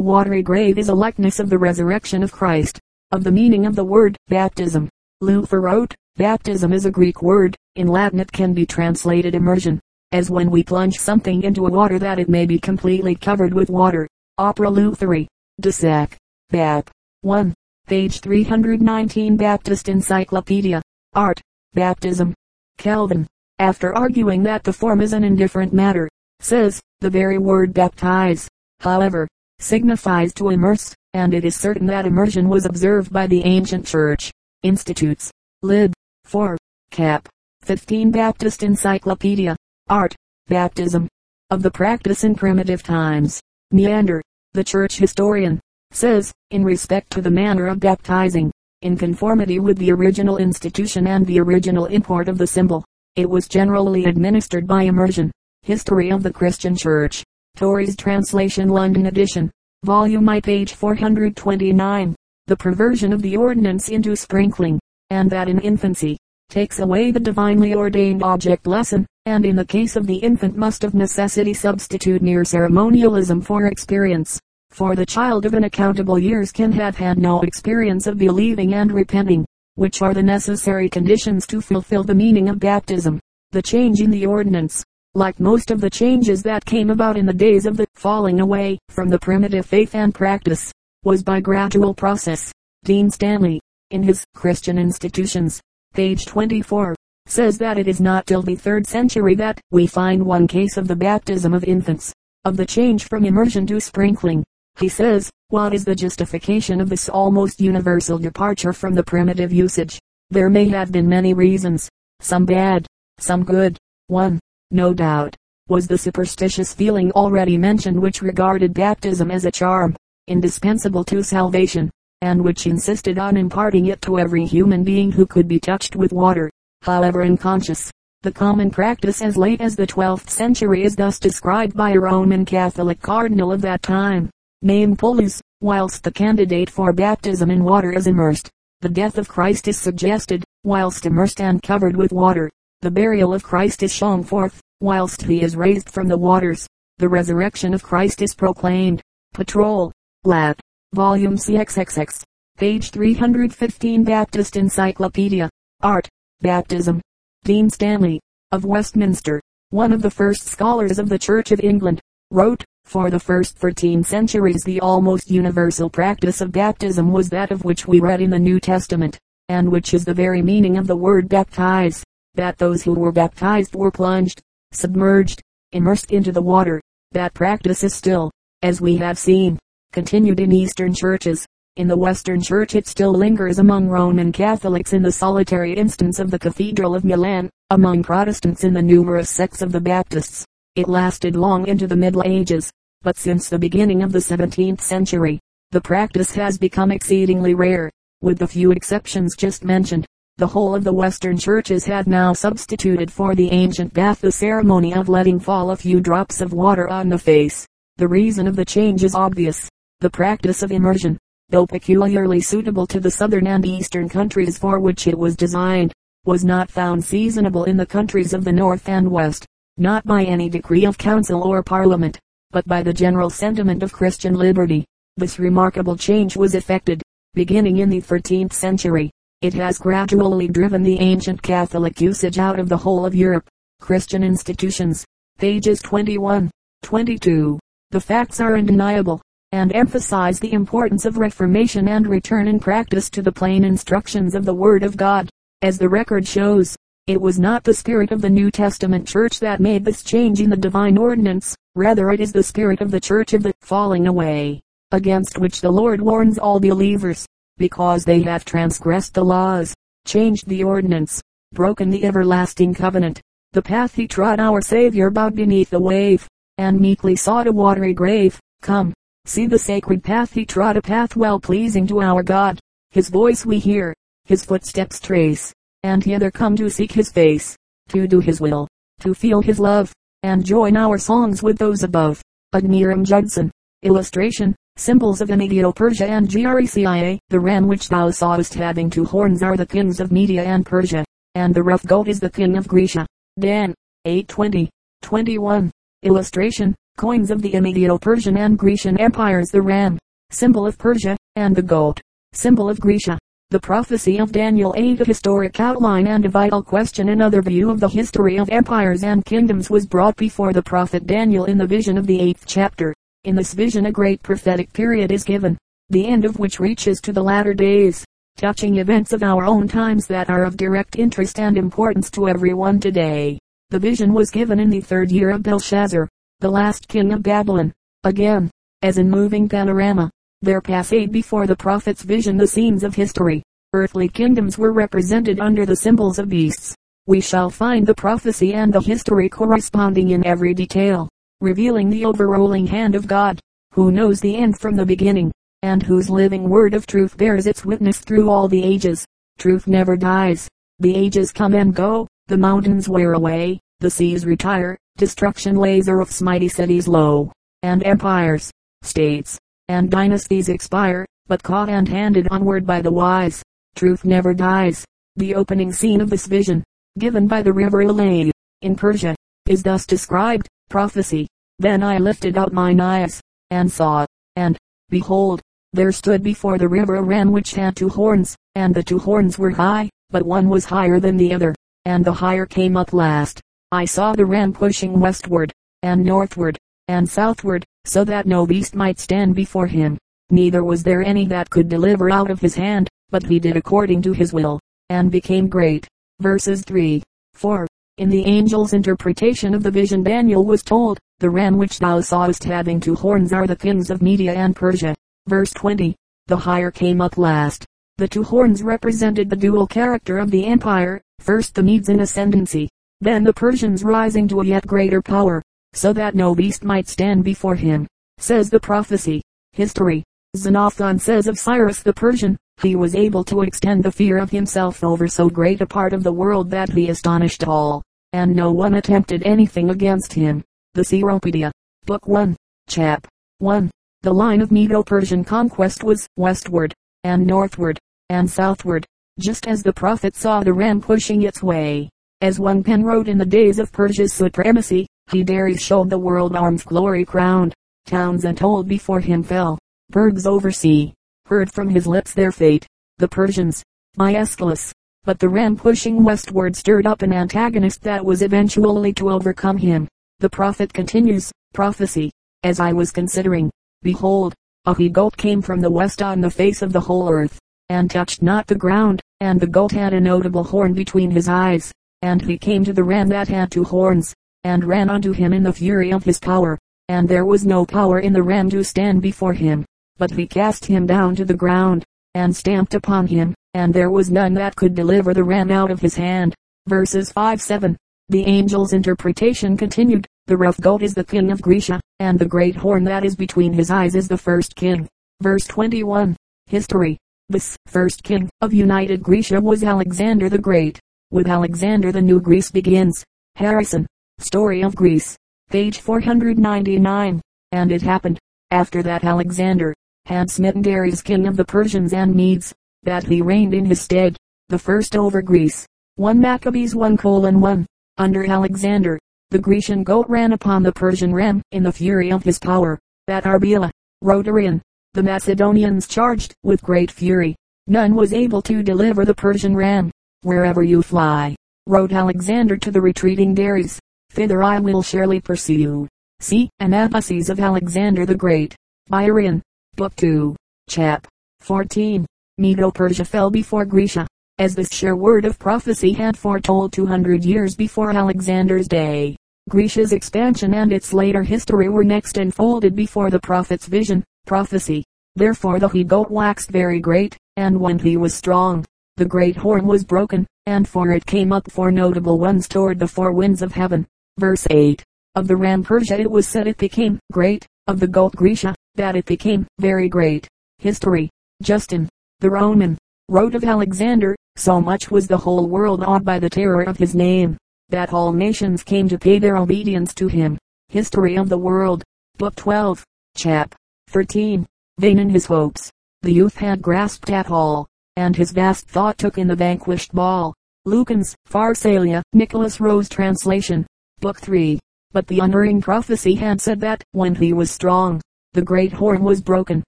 watery 0.00 0.42
grave 0.42 0.76
is 0.76 0.88
a 0.88 0.94
likeness 0.94 1.38
of 1.38 1.50
the 1.50 1.58
resurrection 1.58 2.22
of 2.22 2.32
Christ. 2.32 2.80
Of 3.12 3.22
the 3.22 3.30
meaning 3.30 3.64
of 3.66 3.76
the 3.76 3.84
word 3.84 4.16
baptism, 4.28 4.88
Luther 5.20 5.60
wrote, 5.60 5.94
baptism 6.16 6.72
is 6.72 6.84
a 6.84 6.90
Greek 6.90 7.22
word, 7.22 7.56
in 7.76 7.86
Latin 7.86 8.18
it 8.18 8.30
can 8.30 8.54
be 8.54 8.66
translated 8.66 9.34
immersion, 9.34 9.80
as 10.12 10.30
when 10.30 10.50
we 10.50 10.64
plunge 10.64 10.98
something 10.98 11.42
into 11.42 11.66
a 11.66 11.70
water 11.70 11.98
that 11.98 12.18
it 12.18 12.28
may 12.28 12.46
be 12.46 12.58
completely 12.58 13.14
covered 13.14 13.54
with 13.54 13.70
water. 13.70 14.08
Opera 14.36 14.68
Lutheri, 14.68 15.26
de 15.60 15.70
Sac, 15.70 16.16
Bap. 16.50 16.90
1. 17.22 17.54
Page 17.88 18.20
319 18.20 19.38
Baptist 19.38 19.88
Encyclopedia. 19.88 20.82
Art. 21.14 21.40
Baptism. 21.72 22.34
Calvin, 22.76 23.26
after 23.58 23.96
arguing 23.96 24.42
that 24.42 24.62
the 24.62 24.74
form 24.74 25.00
is 25.00 25.14
an 25.14 25.24
indifferent 25.24 25.72
matter, 25.72 26.06
says, 26.40 26.82
the 27.00 27.08
very 27.08 27.38
word 27.38 27.72
baptize, 27.72 28.46
however, 28.80 29.26
signifies 29.58 30.34
to 30.34 30.50
immerse, 30.50 30.94
and 31.14 31.32
it 31.32 31.46
is 31.46 31.56
certain 31.56 31.86
that 31.86 32.04
immersion 32.04 32.50
was 32.50 32.66
observed 32.66 33.10
by 33.10 33.26
the 33.26 33.42
ancient 33.44 33.86
church. 33.86 34.30
Institutes. 34.62 35.30
Lib. 35.62 35.94
4. 36.24 36.58
Cap. 36.90 37.26
15 37.62 38.10
Baptist 38.10 38.62
Encyclopedia. 38.64 39.56
Art. 39.88 40.14
Baptism. 40.48 41.08
Of 41.48 41.62
the 41.62 41.70
practice 41.70 42.22
in 42.22 42.34
primitive 42.34 42.82
times. 42.82 43.40
Neander, 43.70 44.20
the 44.52 44.62
church 44.62 44.98
historian, 44.98 45.58
says, 45.90 46.32
in 46.50 46.64
respect 46.64 47.10
to 47.12 47.22
the 47.22 47.30
manner 47.30 47.66
of 47.66 47.80
baptizing, 47.80 48.50
in 48.82 48.96
conformity 48.96 49.58
with 49.58 49.76
the 49.78 49.90
original 49.90 50.36
institution 50.36 51.06
and 51.06 51.26
the 51.26 51.40
original 51.40 51.86
import 51.86 52.28
of 52.28 52.38
the 52.38 52.46
symbol, 52.46 52.84
it 53.16 53.28
was 53.28 53.48
generally 53.48 54.04
administered 54.04 54.66
by 54.66 54.84
immersion. 54.84 55.32
History 55.62 56.10
of 56.10 56.22
the 56.22 56.32
Christian 56.32 56.76
Church. 56.76 57.24
Torrey's 57.56 57.96
Translation 57.96 58.68
London 58.68 59.06
edition. 59.06 59.50
Volume 59.84 60.28
I 60.28 60.40
page 60.40 60.74
429. 60.74 62.14
The 62.46 62.56
perversion 62.56 63.12
of 63.12 63.20
the 63.20 63.36
ordinance 63.36 63.88
into 63.88 64.14
sprinkling, 64.14 64.78
and 65.10 65.28
that 65.30 65.48
in 65.48 65.58
infancy, 65.58 66.16
takes 66.48 66.78
away 66.78 67.10
the 67.10 67.20
divinely 67.20 67.74
ordained 67.74 68.22
object 68.22 68.66
lesson, 68.66 69.04
and 69.26 69.44
in 69.44 69.56
the 69.56 69.64
case 69.64 69.96
of 69.96 70.06
the 70.06 70.16
infant 70.16 70.56
must 70.56 70.84
of 70.84 70.94
necessity 70.94 71.52
substitute 71.52 72.22
mere 72.22 72.44
ceremonialism 72.44 73.40
for 73.42 73.66
experience. 73.66 74.38
For 74.70 74.94
the 74.94 75.06
child 75.06 75.46
of 75.46 75.54
unaccountable 75.54 76.18
years 76.18 76.52
can 76.52 76.72
have 76.72 76.96
had 76.96 77.18
no 77.18 77.40
experience 77.42 78.06
of 78.06 78.18
believing 78.18 78.74
and 78.74 78.92
repenting 78.92 79.44
which 79.78 80.02
are 80.02 80.12
the 80.12 80.20
necessary 80.20 80.88
conditions 80.88 81.46
to 81.46 81.60
fulfill 81.60 82.02
the 82.02 82.12
meaning 82.12 82.48
of 82.48 82.58
baptism. 82.58 83.20
The 83.52 83.62
change 83.62 84.00
in 84.00 84.10
the 84.10 84.26
ordinance, 84.26 84.82
like 85.14 85.38
most 85.38 85.70
of 85.70 85.80
the 85.80 85.88
changes 85.88 86.42
that 86.42 86.64
came 86.64 86.90
about 86.90 87.16
in 87.16 87.26
the 87.26 87.32
days 87.32 87.64
of 87.64 87.76
the 87.76 87.86
falling 87.94 88.40
away 88.40 88.80
from 88.88 89.08
the 89.08 89.20
primitive 89.20 89.64
faith 89.64 89.94
and 89.94 90.12
practice, 90.12 90.72
was 91.04 91.22
by 91.22 91.38
gradual 91.38 91.94
process. 91.94 92.50
Dean 92.82 93.08
Stanley, 93.08 93.60
in 93.92 94.02
his 94.02 94.24
Christian 94.34 94.78
Institutions, 94.78 95.60
page 95.94 96.26
24, 96.26 96.96
says 97.26 97.56
that 97.58 97.78
it 97.78 97.86
is 97.86 98.00
not 98.00 98.26
till 98.26 98.42
the 98.42 98.56
third 98.56 98.84
century 98.84 99.36
that 99.36 99.60
we 99.70 99.86
find 99.86 100.26
one 100.26 100.48
case 100.48 100.76
of 100.76 100.88
the 100.88 100.96
baptism 100.96 101.54
of 101.54 101.62
infants, 101.62 102.12
of 102.44 102.56
the 102.56 102.66
change 102.66 103.04
from 103.04 103.24
immersion 103.24 103.64
to 103.64 103.78
sprinkling. 103.78 104.42
He 104.78 104.88
says, 104.88 105.28
what 105.48 105.74
is 105.74 105.84
the 105.84 105.94
justification 105.94 106.80
of 106.80 106.88
this 106.88 107.08
almost 107.08 107.60
universal 107.60 108.16
departure 108.16 108.72
from 108.72 108.94
the 108.94 109.02
primitive 109.02 109.52
usage? 109.52 109.98
There 110.30 110.48
may 110.48 110.68
have 110.68 110.92
been 110.92 111.08
many 111.08 111.34
reasons, 111.34 111.88
some 112.20 112.44
bad, 112.44 112.86
some 113.18 113.42
good. 113.42 113.76
One, 114.06 114.38
no 114.70 114.94
doubt, 114.94 115.34
was 115.68 115.88
the 115.88 115.98
superstitious 115.98 116.72
feeling 116.72 117.10
already 117.12 117.58
mentioned 117.58 118.00
which 118.00 118.22
regarded 118.22 118.72
baptism 118.72 119.32
as 119.32 119.46
a 119.46 119.50
charm, 119.50 119.96
indispensable 120.28 121.02
to 121.06 121.24
salvation, 121.24 121.90
and 122.22 122.40
which 122.40 122.68
insisted 122.68 123.18
on 123.18 123.36
imparting 123.36 123.86
it 123.86 124.00
to 124.02 124.20
every 124.20 124.46
human 124.46 124.84
being 124.84 125.10
who 125.10 125.26
could 125.26 125.48
be 125.48 125.58
touched 125.58 125.96
with 125.96 126.12
water, 126.12 126.50
however 126.82 127.24
unconscious. 127.24 127.90
The 128.22 128.30
common 128.30 128.70
practice 128.70 129.22
as 129.22 129.36
late 129.36 129.60
as 129.60 129.74
the 129.74 129.88
12th 129.88 130.30
century 130.30 130.84
is 130.84 130.94
thus 130.94 131.18
described 131.18 131.76
by 131.76 131.90
a 131.90 132.00
Roman 132.00 132.44
Catholic 132.44 133.00
cardinal 133.00 133.50
of 133.50 133.60
that 133.62 133.82
time 133.82 134.30
named 134.62 134.98
Paulus, 134.98 135.40
whilst 135.60 136.02
the 136.02 136.10
candidate 136.10 136.70
for 136.70 136.92
baptism 136.92 137.50
in 137.50 137.64
water 137.64 137.92
is 137.92 138.06
immersed. 138.06 138.50
The 138.80 138.88
death 138.88 139.18
of 139.18 139.28
Christ 139.28 139.68
is 139.68 139.78
suggested, 139.78 140.44
whilst 140.64 141.06
immersed 141.06 141.40
and 141.40 141.62
covered 141.62 141.96
with 141.96 142.12
water. 142.12 142.50
The 142.80 142.90
burial 142.90 143.34
of 143.34 143.42
Christ 143.42 143.82
is 143.82 143.92
shown 143.92 144.22
forth, 144.22 144.60
whilst 144.80 145.22
he 145.22 145.42
is 145.42 145.56
raised 145.56 145.90
from 145.90 146.08
the 146.08 146.18
waters. 146.18 146.66
The 146.98 147.08
resurrection 147.08 147.74
of 147.74 147.82
Christ 147.82 148.22
is 148.22 148.34
proclaimed. 148.34 149.02
Patrol. 149.34 149.92
Lat. 150.24 150.60
Volume 150.94 151.36
CXXX. 151.36 152.22
Page 152.56 152.90
315 152.90 154.04
Baptist 154.04 154.56
Encyclopedia. 154.56 155.50
Art. 155.82 156.08
Baptism. 156.40 157.00
Dean 157.44 157.70
Stanley, 157.70 158.20
of 158.52 158.64
Westminster, 158.64 159.40
one 159.70 159.92
of 159.92 160.02
the 160.02 160.10
first 160.10 160.44
scholars 160.44 160.98
of 160.98 161.08
the 161.08 161.18
Church 161.18 161.52
of 161.52 161.60
England, 161.60 162.00
wrote, 162.30 162.64
for 162.88 163.10
the 163.10 163.20
first 163.20 163.56
13 163.58 164.02
centuries 164.02 164.62
the 164.64 164.80
almost 164.80 165.30
universal 165.30 165.90
practice 165.90 166.40
of 166.40 166.50
baptism 166.50 167.12
was 167.12 167.28
that 167.28 167.50
of 167.50 167.64
which 167.64 167.86
we 167.86 168.00
read 168.00 168.22
in 168.22 168.30
the 168.30 168.38
New 168.38 168.58
Testament, 168.58 169.18
and 169.50 169.70
which 169.70 169.92
is 169.92 170.04
the 170.04 170.14
very 170.14 170.40
meaning 170.40 170.78
of 170.78 170.86
the 170.86 170.96
word 170.96 171.28
baptize, 171.28 172.02
that 172.34 172.56
those 172.56 172.82
who 172.82 172.94
were 172.94 173.12
baptized 173.12 173.74
were 173.74 173.90
plunged, 173.90 174.40
submerged, 174.72 175.42
immersed 175.72 176.12
into 176.12 176.32
the 176.32 176.40
water. 176.40 176.80
That 177.12 177.34
practice 177.34 177.84
is 177.84 177.94
still, 177.94 178.30
as 178.62 178.80
we 178.80 178.96
have 178.96 179.18
seen, 179.18 179.58
continued 179.92 180.40
in 180.40 180.52
Eastern 180.52 180.94
churches. 180.94 181.46
In 181.76 181.88
the 181.88 181.96
Western 181.96 182.40
Church 182.40 182.74
it 182.74 182.86
still 182.86 183.12
lingers 183.12 183.58
among 183.58 183.86
Roman 183.86 184.32
Catholics 184.32 184.94
in 184.94 185.02
the 185.02 185.12
solitary 185.12 185.74
instance 185.74 186.18
of 186.18 186.30
the 186.30 186.38
Cathedral 186.38 186.94
of 186.94 187.04
Milan, 187.04 187.50
among 187.70 188.02
Protestants 188.02 188.64
in 188.64 188.72
the 188.72 188.82
numerous 188.82 189.30
sects 189.30 189.62
of 189.62 189.72
the 189.72 189.80
Baptists. 189.80 190.44
It 190.74 190.88
lasted 190.88 191.36
long 191.36 191.66
into 191.66 191.86
the 191.86 191.96
Middle 191.96 192.22
Ages, 192.24 192.70
but 193.02 193.16
since 193.16 193.48
the 193.48 193.58
beginning 193.58 194.02
of 194.02 194.12
the 194.12 194.18
17th 194.18 194.80
century, 194.80 195.38
the 195.70 195.80
practice 195.80 196.34
has 196.34 196.58
become 196.58 196.90
exceedingly 196.90 197.54
rare. 197.54 197.90
With 198.20 198.38
the 198.38 198.48
few 198.48 198.72
exceptions 198.72 199.36
just 199.36 199.64
mentioned, 199.64 200.04
the 200.38 200.46
whole 200.46 200.74
of 200.74 200.82
the 200.82 200.92
Western 200.92 201.36
churches 201.36 201.84
have 201.84 202.06
now 202.06 202.32
substituted 202.32 203.12
for 203.12 203.34
the 203.34 203.50
ancient 203.52 203.92
bath 203.94 204.20
the 204.20 204.32
ceremony 204.32 204.94
of 204.94 205.08
letting 205.08 205.38
fall 205.38 205.70
a 205.70 205.76
few 205.76 206.00
drops 206.00 206.40
of 206.40 206.52
water 206.52 206.88
on 206.88 207.08
the 207.08 207.18
face. 207.18 207.66
The 207.96 208.08
reason 208.08 208.46
of 208.46 208.56
the 208.56 208.64
change 208.64 209.04
is 209.04 209.14
obvious. 209.14 209.68
The 210.00 210.10
practice 210.10 210.62
of 210.62 210.72
immersion, 210.72 211.18
though 211.48 211.66
peculiarly 211.66 212.40
suitable 212.40 212.86
to 212.88 213.00
the 213.00 213.10
southern 213.10 213.46
and 213.46 213.64
eastern 213.64 214.08
countries 214.08 214.58
for 214.58 214.80
which 214.80 215.06
it 215.06 215.18
was 215.18 215.36
designed, 215.36 215.92
was 216.24 216.44
not 216.44 216.70
found 216.70 217.04
seasonable 217.04 217.64
in 217.64 217.76
the 217.76 217.86
countries 217.86 218.32
of 218.32 218.44
the 218.44 218.52
north 218.52 218.88
and 218.88 219.10
west, 219.10 219.46
not 219.76 220.04
by 220.04 220.24
any 220.24 220.48
decree 220.48 220.84
of 220.84 220.98
council 220.98 221.42
or 221.42 221.62
parliament, 221.62 222.18
but 222.50 222.66
by 222.66 222.82
the 222.82 222.92
general 222.92 223.30
sentiment 223.30 223.82
of 223.82 223.92
Christian 223.92 224.34
liberty. 224.34 224.84
This 225.16 225.38
remarkable 225.38 225.96
change 225.96 226.36
was 226.36 226.54
effected, 226.54 227.02
beginning 227.34 227.78
in 227.78 227.90
the 227.90 228.00
13th 228.00 228.52
century. 228.52 229.10
It 229.42 229.54
has 229.54 229.78
gradually 229.78 230.48
driven 230.48 230.82
the 230.82 230.98
ancient 230.98 231.42
Catholic 231.42 232.00
usage 232.00 232.38
out 232.38 232.58
of 232.58 232.68
the 232.68 232.76
whole 232.76 233.06
of 233.06 233.14
Europe. 233.14 233.48
Christian 233.80 234.24
institutions, 234.24 235.04
pages 235.38 235.80
21, 235.82 236.50
22. 236.82 237.58
The 237.90 238.00
facts 238.00 238.40
are 238.40 238.56
undeniable, 238.56 239.22
and 239.52 239.72
emphasize 239.74 240.40
the 240.40 240.52
importance 240.52 241.04
of 241.04 241.18
reformation 241.18 241.88
and 241.88 242.06
return 242.06 242.48
in 242.48 242.58
practice 242.58 243.08
to 243.10 243.22
the 243.22 243.32
plain 243.32 243.64
instructions 243.64 244.34
of 244.34 244.44
the 244.44 244.54
Word 244.54 244.82
of 244.82 244.96
God. 244.96 245.28
As 245.62 245.78
the 245.78 245.88
record 245.88 246.26
shows, 246.26 246.76
it 247.08 247.20
was 247.20 247.40
not 247.40 247.64
the 247.64 247.74
spirit 247.74 248.12
of 248.12 248.20
the 248.20 248.30
New 248.30 248.50
Testament 248.50 249.08
church 249.08 249.40
that 249.40 249.60
made 249.60 249.84
this 249.84 250.04
change 250.04 250.40
in 250.40 250.50
the 250.50 250.56
divine 250.56 250.96
ordinance, 250.96 251.56
Rather 251.78 252.10
it 252.10 252.18
is 252.18 252.32
the 252.32 252.42
spirit 252.42 252.80
of 252.80 252.90
the 252.90 252.98
church 252.98 253.34
of 253.34 253.44
the 253.44 253.54
falling 253.60 254.08
away, 254.08 254.60
against 254.90 255.38
which 255.38 255.60
the 255.60 255.70
Lord 255.70 256.00
warns 256.00 256.36
all 256.36 256.58
believers, 256.58 257.24
because 257.56 258.04
they 258.04 258.20
have 258.22 258.44
transgressed 258.44 259.14
the 259.14 259.24
laws, 259.24 259.76
changed 260.04 260.48
the 260.48 260.64
ordinance, 260.64 261.22
broken 261.52 261.88
the 261.88 262.04
everlasting 262.04 262.74
covenant. 262.74 263.20
The 263.52 263.62
path 263.62 263.94
he 263.94 264.08
trod 264.08 264.40
our 264.40 264.60
Savior 264.60 265.08
bowed 265.08 265.36
beneath 265.36 265.70
the 265.70 265.78
wave, 265.78 266.26
and 266.56 266.80
meekly 266.80 267.14
sought 267.14 267.46
a 267.46 267.52
watery 267.52 267.94
grave. 267.94 268.40
Come, 268.60 268.92
see 269.24 269.46
the 269.46 269.56
sacred 269.56 270.02
path 270.02 270.32
he 270.32 270.44
trod 270.44 270.76
a 270.76 270.82
path 270.82 271.14
well 271.14 271.38
pleasing 271.38 271.86
to 271.86 272.00
our 272.00 272.24
God. 272.24 272.58
His 272.90 273.08
voice 273.08 273.46
we 273.46 273.60
hear, 273.60 273.94
his 274.24 274.44
footsteps 274.44 274.98
trace, 274.98 275.52
and 275.82 276.02
hither 276.02 276.30
come 276.30 276.56
to 276.56 276.68
seek 276.68 276.92
his 276.92 277.10
face, 277.10 277.56
to 277.88 278.06
do 278.06 278.20
his 278.20 278.40
will, 278.40 278.68
to 279.00 279.14
feel 279.14 279.40
his 279.40 279.60
love, 279.60 279.92
and 280.22 280.44
join 280.44 280.76
our 280.76 280.98
songs 280.98 281.42
with 281.42 281.58
those 281.58 281.82
above. 281.82 282.20
Adoniram 282.54 283.04
Judson. 283.04 283.50
Illustration. 283.82 284.54
Symbols 284.76 285.20
of 285.20 285.28
Medo-Persia 285.28 286.06
and 286.06 286.28
Grecia. 286.28 287.18
The 287.28 287.40
ram 287.40 287.66
which 287.66 287.88
thou 287.88 288.10
sawest 288.10 288.54
having 288.54 288.90
two 288.90 289.04
horns 289.04 289.42
are 289.42 289.56
the 289.56 289.66
kings 289.66 290.00
of 290.00 290.10
Media 290.10 290.42
and 290.44 290.64
Persia, 290.64 291.04
and 291.34 291.54
the 291.54 291.62
rough 291.62 291.84
goat 291.84 292.08
is 292.08 292.20
the 292.20 292.30
king 292.30 292.56
of 292.56 292.66
Grecia. 292.66 293.06
Dan. 293.38 293.74
820. 294.04 294.70
21. 295.02 295.70
Illustration. 296.02 296.74
Coins 296.96 297.30
of 297.30 297.42
the 297.42 297.60
Medo-Persian 297.60 298.36
and 298.36 298.58
Grecian 298.58 298.98
empires 298.98 299.50
the 299.50 299.62
ram, 299.62 299.98
symbol 300.30 300.66
of 300.66 300.78
Persia, 300.78 301.16
and 301.36 301.54
the 301.54 301.62
goat, 301.62 302.00
symbol 302.32 302.68
of 302.68 302.80
Grecia. 302.80 303.18
The 303.50 303.58
prophecy 303.58 304.18
of 304.18 304.30
Daniel 304.30 304.74
8 304.76 305.00
a 305.00 305.04
historic 305.06 305.58
outline 305.58 306.06
and 306.06 306.22
a 306.26 306.28
vital 306.28 306.62
question 306.62 307.08
another 307.08 307.40
view 307.40 307.70
of 307.70 307.80
the 307.80 307.88
history 307.88 308.36
of 308.36 308.50
empires 308.50 309.02
and 309.02 309.24
kingdoms 309.24 309.70
was 309.70 309.86
brought 309.86 310.16
before 310.16 310.52
the 310.52 310.60
prophet 310.62 311.06
Daniel 311.06 311.46
in 311.46 311.56
the 311.56 311.66
vision 311.66 311.96
of 311.96 312.06
the 312.06 312.18
8th 312.18 312.42
chapter. 312.44 312.92
In 313.24 313.34
this 313.34 313.54
vision 313.54 313.86
a 313.86 313.90
great 313.90 314.22
prophetic 314.22 314.70
period 314.74 315.10
is 315.10 315.24
given, 315.24 315.56
the 315.88 316.06
end 316.06 316.26
of 316.26 316.38
which 316.38 316.60
reaches 316.60 317.00
to 317.00 317.10
the 317.10 317.22
latter 317.22 317.54
days, 317.54 318.04
touching 318.36 318.76
events 318.76 319.14
of 319.14 319.22
our 319.22 319.46
own 319.46 319.66
times 319.66 320.06
that 320.08 320.28
are 320.28 320.44
of 320.44 320.58
direct 320.58 320.96
interest 320.98 321.40
and 321.40 321.56
importance 321.56 322.10
to 322.10 322.28
everyone 322.28 322.78
today. 322.78 323.38
The 323.70 323.78
vision 323.78 324.12
was 324.12 324.30
given 324.30 324.60
in 324.60 324.68
the 324.68 324.82
third 324.82 325.10
year 325.10 325.30
of 325.30 325.42
Belshazzar, 325.42 326.06
the 326.40 326.50
last 326.50 326.86
king 326.86 327.14
of 327.14 327.22
Babylon. 327.22 327.72
Again, 328.04 328.50
as 328.82 328.98
in 328.98 329.08
moving 329.08 329.48
panorama, 329.48 330.10
there 330.42 330.60
passed 330.60 331.10
before 331.10 331.46
the 331.46 331.56
prophet's 331.56 332.02
vision 332.02 332.36
the 332.36 332.46
scenes 332.46 332.84
of 332.84 332.94
history. 332.94 333.42
Earthly 333.72 334.08
kingdoms 334.08 334.56
were 334.56 334.72
represented 334.72 335.40
under 335.40 335.66
the 335.66 335.76
symbols 335.76 336.18
of 336.18 336.28
beasts. 336.28 336.74
We 337.06 337.20
shall 337.20 337.50
find 337.50 337.86
the 337.86 337.94
prophecy 337.94 338.54
and 338.54 338.72
the 338.72 338.80
history 338.80 339.28
corresponding 339.28 340.10
in 340.10 340.24
every 340.24 340.54
detail, 340.54 341.08
revealing 341.40 341.90
the 341.90 342.04
overruling 342.04 342.66
hand 342.66 342.94
of 342.94 343.06
God, 343.06 343.40
who 343.72 343.90
knows 343.90 344.20
the 344.20 344.36
end 344.36 344.58
from 344.58 344.76
the 344.76 344.86
beginning, 344.86 345.32
and 345.62 345.82
whose 345.82 346.08
living 346.08 346.48
word 346.48 346.74
of 346.74 346.86
truth 346.86 347.16
bears 347.16 347.46
its 347.46 347.64
witness 347.64 347.98
through 347.98 348.30
all 348.30 348.48
the 348.48 348.62
ages. 348.62 349.04
Truth 349.38 349.66
never 349.66 349.96
dies. 349.96 350.48
The 350.78 350.94
ages 350.94 351.32
come 351.32 351.54
and 351.54 351.74
go, 351.74 352.06
the 352.28 352.38
mountains 352.38 352.88
wear 352.88 353.14
away, 353.14 353.60
the 353.80 353.90
seas 353.90 354.24
retire, 354.24 354.76
destruction 354.96 355.56
lays 355.56 355.88
of 355.88 356.20
mighty 356.20 356.48
cities 356.48 356.86
low, 356.86 357.32
and 357.62 357.82
empires, 357.84 358.50
states, 358.82 359.38
and 359.68 359.90
dynasties 359.90 360.48
expire, 360.48 361.06
but 361.26 361.42
caught 361.42 361.68
and 361.68 361.88
handed 361.88 362.28
onward 362.30 362.66
by 362.66 362.80
the 362.80 362.90
wise. 362.90 363.42
Truth 363.74 364.04
never 364.04 364.34
dies. 364.34 364.84
The 365.16 365.34
opening 365.34 365.72
scene 365.72 366.00
of 366.00 366.10
this 366.10 366.26
vision, 366.26 366.64
given 366.98 367.26
by 367.26 367.42
the 367.42 367.52
river 367.52 367.82
Ulai, 367.82 368.30
in 368.62 368.74
Persia, 368.74 369.14
is 369.46 369.62
thus 369.62 369.86
described, 369.86 370.48
prophecy. 370.68 371.26
Then 371.58 371.82
I 371.82 371.98
lifted 371.98 372.38
up 372.38 372.52
mine 372.52 372.80
eyes, 372.80 373.20
and 373.50 373.70
saw, 373.70 374.06
and, 374.36 374.56
behold, 374.88 375.40
there 375.72 375.92
stood 375.92 376.22
before 376.22 376.56
the 376.56 376.68
river 376.68 376.96
a 376.96 377.02
ram 377.02 377.30
which 377.30 377.54
had 377.54 377.76
two 377.76 377.88
horns, 377.88 378.36
and 378.54 378.74
the 378.74 378.82
two 378.82 378.98
horns 378.98 379.38
were 379.38 379.50
high, 379.50 379.90
but 380.10 380.22
one 380.22 380.48
was 380.48 380.64
higher 380.64 380.98
than 380.98 381.16
the 381.16 381.34
other, 381.34 381.54
and 381.84 382.04
the 382.04 382.12
higher 382.12 382.46
came 382.46 382.76
up 382.76 382.92
last. 382.92 383.40
I 383.70 383.84
saw 383.84 384.12
the 384.12 384.24
ram 384.24 384.52
pushing 384.52 384.98
westward, 384.98 385.52
and 385.82 386.04
northward, 386.04 386.56
and 386.88 387.08
southward, 387.08 387.64
so 387.84 388.04
that 388.04 388.26
no 388.26 388.46
beast 388.46 388.74
might 388.74 388.98
stand 388.98 389.34
before 389.34 389.66
him. 389.66 389.98
Neither 390.30 390.64
was 390.64 390.82
there 390.82 391.02
any 391.02 391.26
that 391.26 391.50
could 391.50 391.68
deliver 391.68 392.10
out 392.10 392.30
of 392.30 392.40
his 392.40 392.54
hand, 392.54 392.88
but 393.10 393.22
he 393.22 393.38
did 393.38 393.56
according 393.56 394.02
to 394.02 394.12
his 394.12 394.32
will, 394.32 394.58
and 394.90 395.10
became 395.10 395.48
great. 395.48 395.86
Verses 396.20 396.62
3, 396.62 397.02
4. 397.34 397.66
In 397.98 398.08
the 398.08 398.24
angel's 398.24 398.72
interpretation 398.72 399.54
of 399.54 399.62
the 399.62 399.70
vision 399.70 400.02
Daniel 400.02 400.44
was 400.44 400.62
told, 400.62 400.98
the 401.18 401.30
ram 401.30 401.56
which 401.56 401.78
thou 401.78 402.00
sawest 402.00 402.44
having 402.44 402.78
two 402.78 402.94
horns 402.94 403.32
are 403.32 403.46
the 403.46 403.56
kings 403.56 403.90
of 403.90 404.02
Media 404.02 404.34
and 404.34 404.54
Persia. 404.54 404.94
Verse 405.26 405.52
20. 405.52 405.96
The 406.26 406.36
higher 406.36 406.70
came 406.70 407.00
up 407.00 407.16
last. 407.16 407.64
The 407.96 408.06
two 408.06 408.22
horns 408.22 408.62
represented 408.62 409.28
the 409.28 409.36
dual 409.36 409.66
character 409.66 410.18
of 410.18 410.30
the 410.30 410.46
empire, 410.46 411.00
first 411.18 411.54
the 411.54 411.62
Medes 411.62 411.88
in 411.88 412.00
ascendancy, 412.00 412.68
then 413.00 413.24
the 413.24 413.32
Persians 413.32 413.82
rising 413.82 414.28
to 414.28 414.40
a 414.40 414.44
yet 414.44 414.66
greater 414.66 415.02
power 415.02 415.42
so 415.72 415.92
that 415.92 416.14
no 416.14 416.34
beast 416.34 416.64
might 416.64 416.88
stand 416.88 417.24
before 417.24 417.54
him, 417.54 417.86
says 418.18 418.50
the 418.50 418.60
prophecy. 418.60 419.22
History. 419.52 420.04
Xenophon 420.36 420.98
says 420.98 421.26
of 421.26 421.38
Cyrus 421.38 421.82
the 421.82 421.92
Persian, 421.92 422.36
he 422.60 422.76
was 422.76 422.94
able 422.94 423.24
to 423.24 423.42
extend 423.42 423.82
the 423.82 423.92
fear 423.92 424.18
of 424.18 424.30
himself 424.30 424.82
over 424.82 425.08
so 425.08 425.30
great 425.30 425.60
a 425.60 425.66
part 425.66 425.92
of 425.92 426.02
the 426.02 426.12
world 426.12 426.50
that 426.50 426.70
he 426.70 426.90
astonished 426.90 427.46
all, 427.46 427.82
and 428.12 428.34
no 428.34 428.52
one 428.52 428.74
attempted 428.74 429.22
anything 429.22 429.70
against 429.70 430.12
him. 430.12 430.42
The 430.74 430.82
Cyropedia. 430.82 431.50
Book 431.86 432.06
1. 432.06 432.36
Chap. 432.68 433.06
1. 433.38 433.70
The 434.02 434.12
line 434.12 434.40
of 434.40 434.52
Medo-Persian 434.52 435.24
conquest 435.24 435.82
was 435.82 436.06
westward, 436.16 436.74
and 437.04 437.26
northward, 437.26 437.78
and 438.10 438.28
southward, 438.28 438.86
just 439.18 439.46
as 439.46 439.62
the 439.62 439.72
prophet 439.72 440.14
saw 440.14 440.42
the 440.42 440.52
ram 440.52 440.80
pushing 440.80 441.22
its 441.22 441.42
way. 441.42 441.88
As 442.20 442.38
one 442.38 442.62
pen 442.62 442.82
wrote 442.82 443.08
in 443.08 443.18
the 443.18 443.26
days 443.26 443.58
of 443.58 443.72
Persia's 443.72 444.12
supremacy, 444.12 444.86
he 445.10 445.24
dares 445.24 445.60
showed 445.60 445.88
the 445.90 445.98
world 445.98 446.36
arms 446.36 446.64
glory 446.64 447.04
crowned. 447.04 447.54
Towns 447.86 448.24
and 448.24 448.32
untold 448.32 448.68
before 448.68 449.00
him 449.00 449.22
fell. 449.22 449.58
Bergs 449.90 450.26
over 450.26 450.50
sea. 450.50 450.92
Heard 451.26 451.50
from 451.50 451.68
his 451.68 451.86
lips 451.86 452.12
their 452.12 452.32
fate. 452.32 452.66
The 452.98 453.08
Persians. 453.08 453.62
My 453.96 454.14
Aeschylus. 454.14 454.72
But 455.04 455.18
the 455.18 455.28
ram 455.28 455.56
pushing 455.56 456.04
westward 456.04 456.54
stirred 456.54 456.86
up 456.86 457.00
an 457.00 457.14
antagonist 457.14 457.82
that 457.82 458.04
was 458.04 458.20
eventually 458.20 458.92
to 458.94 459.10
overcome 459.10 459.56
him. 459.56 459.88
The 460.20 460.28
prophet 460.28 460.72
continues, 460.72 461.32
prophecy. 461.54 462.10
As 462.42 462.60
I 462.60 462.72
was 462.72 462.90
considering, 462.90 463.50
behold, 463.82 464.34
a 464.66 464.76
he 464.76 464.90
goat 464.90 465.16
came 465.16 465.40
from 465.40 465.60
the 465.60 465.70
west 465.70 466.02
on 466.02 466.20
the 466.20 466.30
face 466.30 466.60
of 466.60 466.72
the 466.72 466.80
whole 466.80 467.08
earth, 467.08 467.38
and 467.70 467.90
touched 467.90 468.20
not 468.20 468.46
the 468.46 468.54
ground, 468.54 469.00
and 469.20 469.40
the 469.40 469.46
goat 469.46 469.72
had 469.72 469.94
a 469.94 470.00
notable 470.00 470.44
horn 470.44 470.74
between 470.74 471.10
his 471.10 471.28
eyes, 471.28 471.72
and 472.02 472.20
he 472.20 472.36
came 472.36 472.64
to 472.64 472.72
the 472.72 472.84
ram 472.84 473.08
that 473.08 473.28
had 473.28 473.50
two 473.50 473.64
horns, 473.64 474.14
and 474.44 474.64
ran 474.64 474.90
unto 474.90 475.12
him 475.12 475.32
in 475.32 475.42
the 475.42 475.52
fury 475.52 475.92
of 475.92 476.04
his 476.04 476.18
power, 476.18 476.58
and 476.88 477.08
there 477.08 477.24
was 477.24 477.44
no 477.44 477.66
power 477.66 478.00
in 478.00 478.12
the 478.12 478.22
ram 478.22 478.48
to 478.50 478.62
stand 478.64 479.02
before 479.02 479.34
him, 479.34 479.64
but 479.96 480.10
he 480.10 480.26
cast 480.26 480.64
him 480.64 480.86
down 480.86 481.14
to 481.16 481.24
the 481.24 481.34
ground, 481.34 481.84
and 482.14 482.34
stamped 482.34 482.74
upon 482.74 483.06
him, 483.06 483.34
and 483.54 483.72
there 483.74 483.90
was 483.90 484.10
none 484.10 484.34
that 484.34 484.56
could 484.56 484.74
deliver 484.74 485.12
the 485.12 485.24
ram 485.24 485.50
out 485.50 485.70
of 485.70 485.80
his 485.80 485.94
hand. 485.94 486.34
Verses 486.66 487.12
5-7. 487.12 487.76
The 488.08 488.24
angel's 488.24 488.72
interpretation 488.72 489.56
continued, 489.56 490.06
the 490.26 490.36
rough 490.36 490.60
goat 490.60 490.82
is 490.82 490.94
the 490.94 491.04
king 491.04 491.30
of 491.30 491.40
Grecia, 491.40 491.80
and 492.00 492.18
the 492.18 492.26
great 492.26 492.54
horn 492.54 492.84
that 492.84 493.04
is 493.04 493.16
between 493.16 493.52
his 493.52 493.70
eyes 493.70 493.94
is 493.94 494.08
the 494.08 494.18
first 494.18 494.54
king. 494.56 494.86
Verse 495.22 495.46
21. 495.46 496.16
History. 496.46 496.98
This 497.30 497.56
first 497.66 498.02
king 498.02 498.30
of 498.40 498.54
united 498.54 499.02
Grecia 499.02 499.40
was 499.40 499.64
Alexander 499.64 500.28
the 500.28 500.38
Great. 500.38 500.78
With 501.10 501.28
Alexander 501.28 501.92
the 501.92 502.02
new 502.02 502.20
Greece 502.20 502.50
begins. 502.50 503.04
Harrison. 503.36 503.86
Story 504.20 504.62
of 504.62 504.74
Greece, 504.74 505.16
page 505.48 505.80
499. 505.80 507.20
And 507.52 507.72
it 507.72 507.82
happened, 507.82 508.18
after 508.50 508.82
that 508.82 509.04
Alexander 509.04 509.72
had 510.06 510.28
smitten 510.28 510.60
Darius 510.60 511.02
king 511.02 511.26
of 511.26 511.36
the 511.36 511.44
Persians 511.44 511.92
and 511.92 512.14
Medes, 512.14 512.52
that 512.82 513.04
he 513.04 513.22
reigned 513.22 513.54
in 513.54 513.64
his 513.64 513.80
stead, 513.80 514.16
the 514.48 514.58
first 514.58 514.96
over 514.96 515.22
Greece. 515.22 515.66
1 515.96 516.18
Maccabees 516.18 516.74
1 516.74 516.96
colon 516.96 517.40
1. 517.40 517.66
Under 517.98 518.24
Alexander, 518.28 518.98
the 519.30 519.38
Grecian 519.38 519.84
goat 519.84 520.06
ran 520.08 520.32
upon 520.32 520.62
the 520.62 520.72
Persian 520.72 521.14
ram 521.14 521.40
in 521.52 521.62
the 521.62 521.72
fury 521.72 522.10
of 522.10 522.24
his 522.24 522.38
power. 522.38 522.78
That 523.06 523.24
Arbela, 523.24 523.70
Rotarian, 524.02 524.60
the 524.94 525.02
Macedonians 525.02 525.86
charged 525.86 526.34
with 526.42 526.62
great 526.62 526.90
fury. 526.90 527.36
None 527.66 527.94
was 527.94 528.12
able 528.12 528.42
to 528.42 528.62
deliver 528.62 529.04
the 529.04 529.14
Persian 529.14 529.54
ram. 529.54 529.90
Wherever 530.22 530.62
you 530.62 530.82
fly, 530.82 531.36
wrote 531.66 531.92
Alexander 531.92 532.56
to 532.56 532.70
the 532.70 532.80
retreating 532.80 533.34
Darius, 533.34 533.78
thither 534.10 534.42
I 534.42 534.58
will 534.58 534.82
surely 534.82 535.20
pursue. 535.20 535.54
you. 535.54 535.88
See, 536.20 536.50
Anabasis 536.60 537.30
of 537.30 537.38
Alexander 537.38 538.04
the 538.04 538.14
Great. 538.14 538.54
Byron. 538.88 539.42
Book 539.76 539.94
2. 539.96 540.34
Chap. 540.68 541.06
14. 541.40 542.04
Medo-Persia 542.38 543.04
fell 543.04 543.30
before 543.30 543.64
Grecia, 543.64 544.06
as 544.38 544.54
this 544.54 544.68
sure 544.72 544.96
word 544.96 545.24
of 545.24 545.38
prophecy 545.38 545.92
had 545.92 546.16
foretold 546.16 546.72
200 546.72 547.24
years 547.24 547.54
before 547.54 547.90
Alexander's 547.90 548.68
day. 548.68 549.16
Grecia's 549.48 549.92
expansion 549.92 550.54
and 550.54 550.72
its 550.72 550.92
later 550.92 551.22
history 551.22 551.68
were 551.68 551.84
next 551.84 552.18
unfolded 552.18 552.76
before 552.76 553.10
the 553.10 553.20
prophet's 553.20 553.66
vision, 553.66 554.04
prophecy. 554.26 554.84
Therefore 555.16 555.58
the 555.58 555.68
he-goat 555.68 556.10
waxed 556.10 556.50
very 556.50 556.80
great, 556.80 557.16
and 557.36 557.58
when 557.58 557.78
he 557.78 557.96
was 557.96 558.14
strong, 558.14 558.64
the 558.96 559.04
great 559.04 559.36
horn 559.36 559.66
was 559.66 559.84
broken, 559.84 560.26
and 560.46 560.68
for 560.68 560.92
it 560.92 561.06
came 561.06 561.32
up 561.32 561.50
four 561.50 561.70
notable 561.70 562.18
ones 562.18 562.46
toward 562.46 562.78
the 562.78 562.88
four 562.88 563.12
winds 563.12 563.42
of 563.42 563.52
heaven. 563.52 563.86
Verse 564.18 564.48
8. 564.50 564.82
Of 565.14 565.28
the 565.28 565.36
ram 565.36 565.62
Persia 565.62 566.00
it 566.00 566.10
was 566.10 566.26
said 566.26 566.48
it 566.48 566.58
became 566.58 566.98
great, 567.12 567.46
of 567.68 567.78
the 567.78 567.86
goat 567.86 568.16
Grecia, 568.16 568.52
that 568.74 568.96
it 568.96 569.04
became 569.04 569.46
very 569.60 569.88
great. 569.88 570.26
History. 570.58 571.08
Justin, 571.40 571.88
the 572.18 572.28
Roman, 572.28 572.76
wrote 573.08 573.36
of 573.36 573.44
Alexander, 573.44 574.16
so 574.34 574.60
much 574.60 574.90
was 574.90 575.06
the 575.06 575.16
whole 575.16 575.46
world 575.46 575.84
awed 575.84 576.04
by 576.04 576.18
the 576.18 576.28
terror 576.28 576.62
of 576.62 576.76
his 576.76 576.96
name, 576.96 577.36
that 577.68 577.92
all 577.92 578.12
nations 578.12 578.64
came 578.64 578.88
to 578.88 578.98
pay 578.98 579.20
their 579.20 579.36
obedience 579.36 579.94
to 579.94 580.08
him. 580.08 580.36
History 580.68 581.16
of 581.16 581.28
the 581.28 581.38
World, 581.38 581.84
Book 582.16 582.34
12, 582.34 582.84
Chap. 583.16 583.54
13. 583.88 584.44
Vain 584.78 584.98
in 584.98 585.08
his 585.08 585.26
hopes, 585.26 585.70
the 586.02 586.12
youth 586.12 586.36
had 586.36 586.60
grasped 586.60 587.10
at 587.10 587.30
all, 587.30 587.68
and 587.96 588.16
his 588.16 588.32
vast 588.32 588.66
thought 588.68 588.98
took 588.98 589.16
in 589.16 589.28
the 589.28 589.36
vanquished 589.36 589.94
ball. 589.94 590.34
Lucan's 590.64 591.14
Pharsalia, 591.28 592.02
Nicholas 592.12 592.60
Rowe's 592.60 592.88
translation. 592.88 593.64
Book 594.00 594.20
3. 594.20 594.60
But 594.92 595.08
the 595.08 595.18
unerring 595.18 595.60
prophecy 595.60 596.14
had 596.14 596.40
said 596.40 596.60
that, 596.60 596.84
when 596.92 597.16
he 597.16 597.32
was 597.32 597.50
strong, 597.50 598.00
the 598.32 598.42
great 598.42 598.72
horn 598.72 599.02
was 599.02 599.20
broken. 599.20 599.64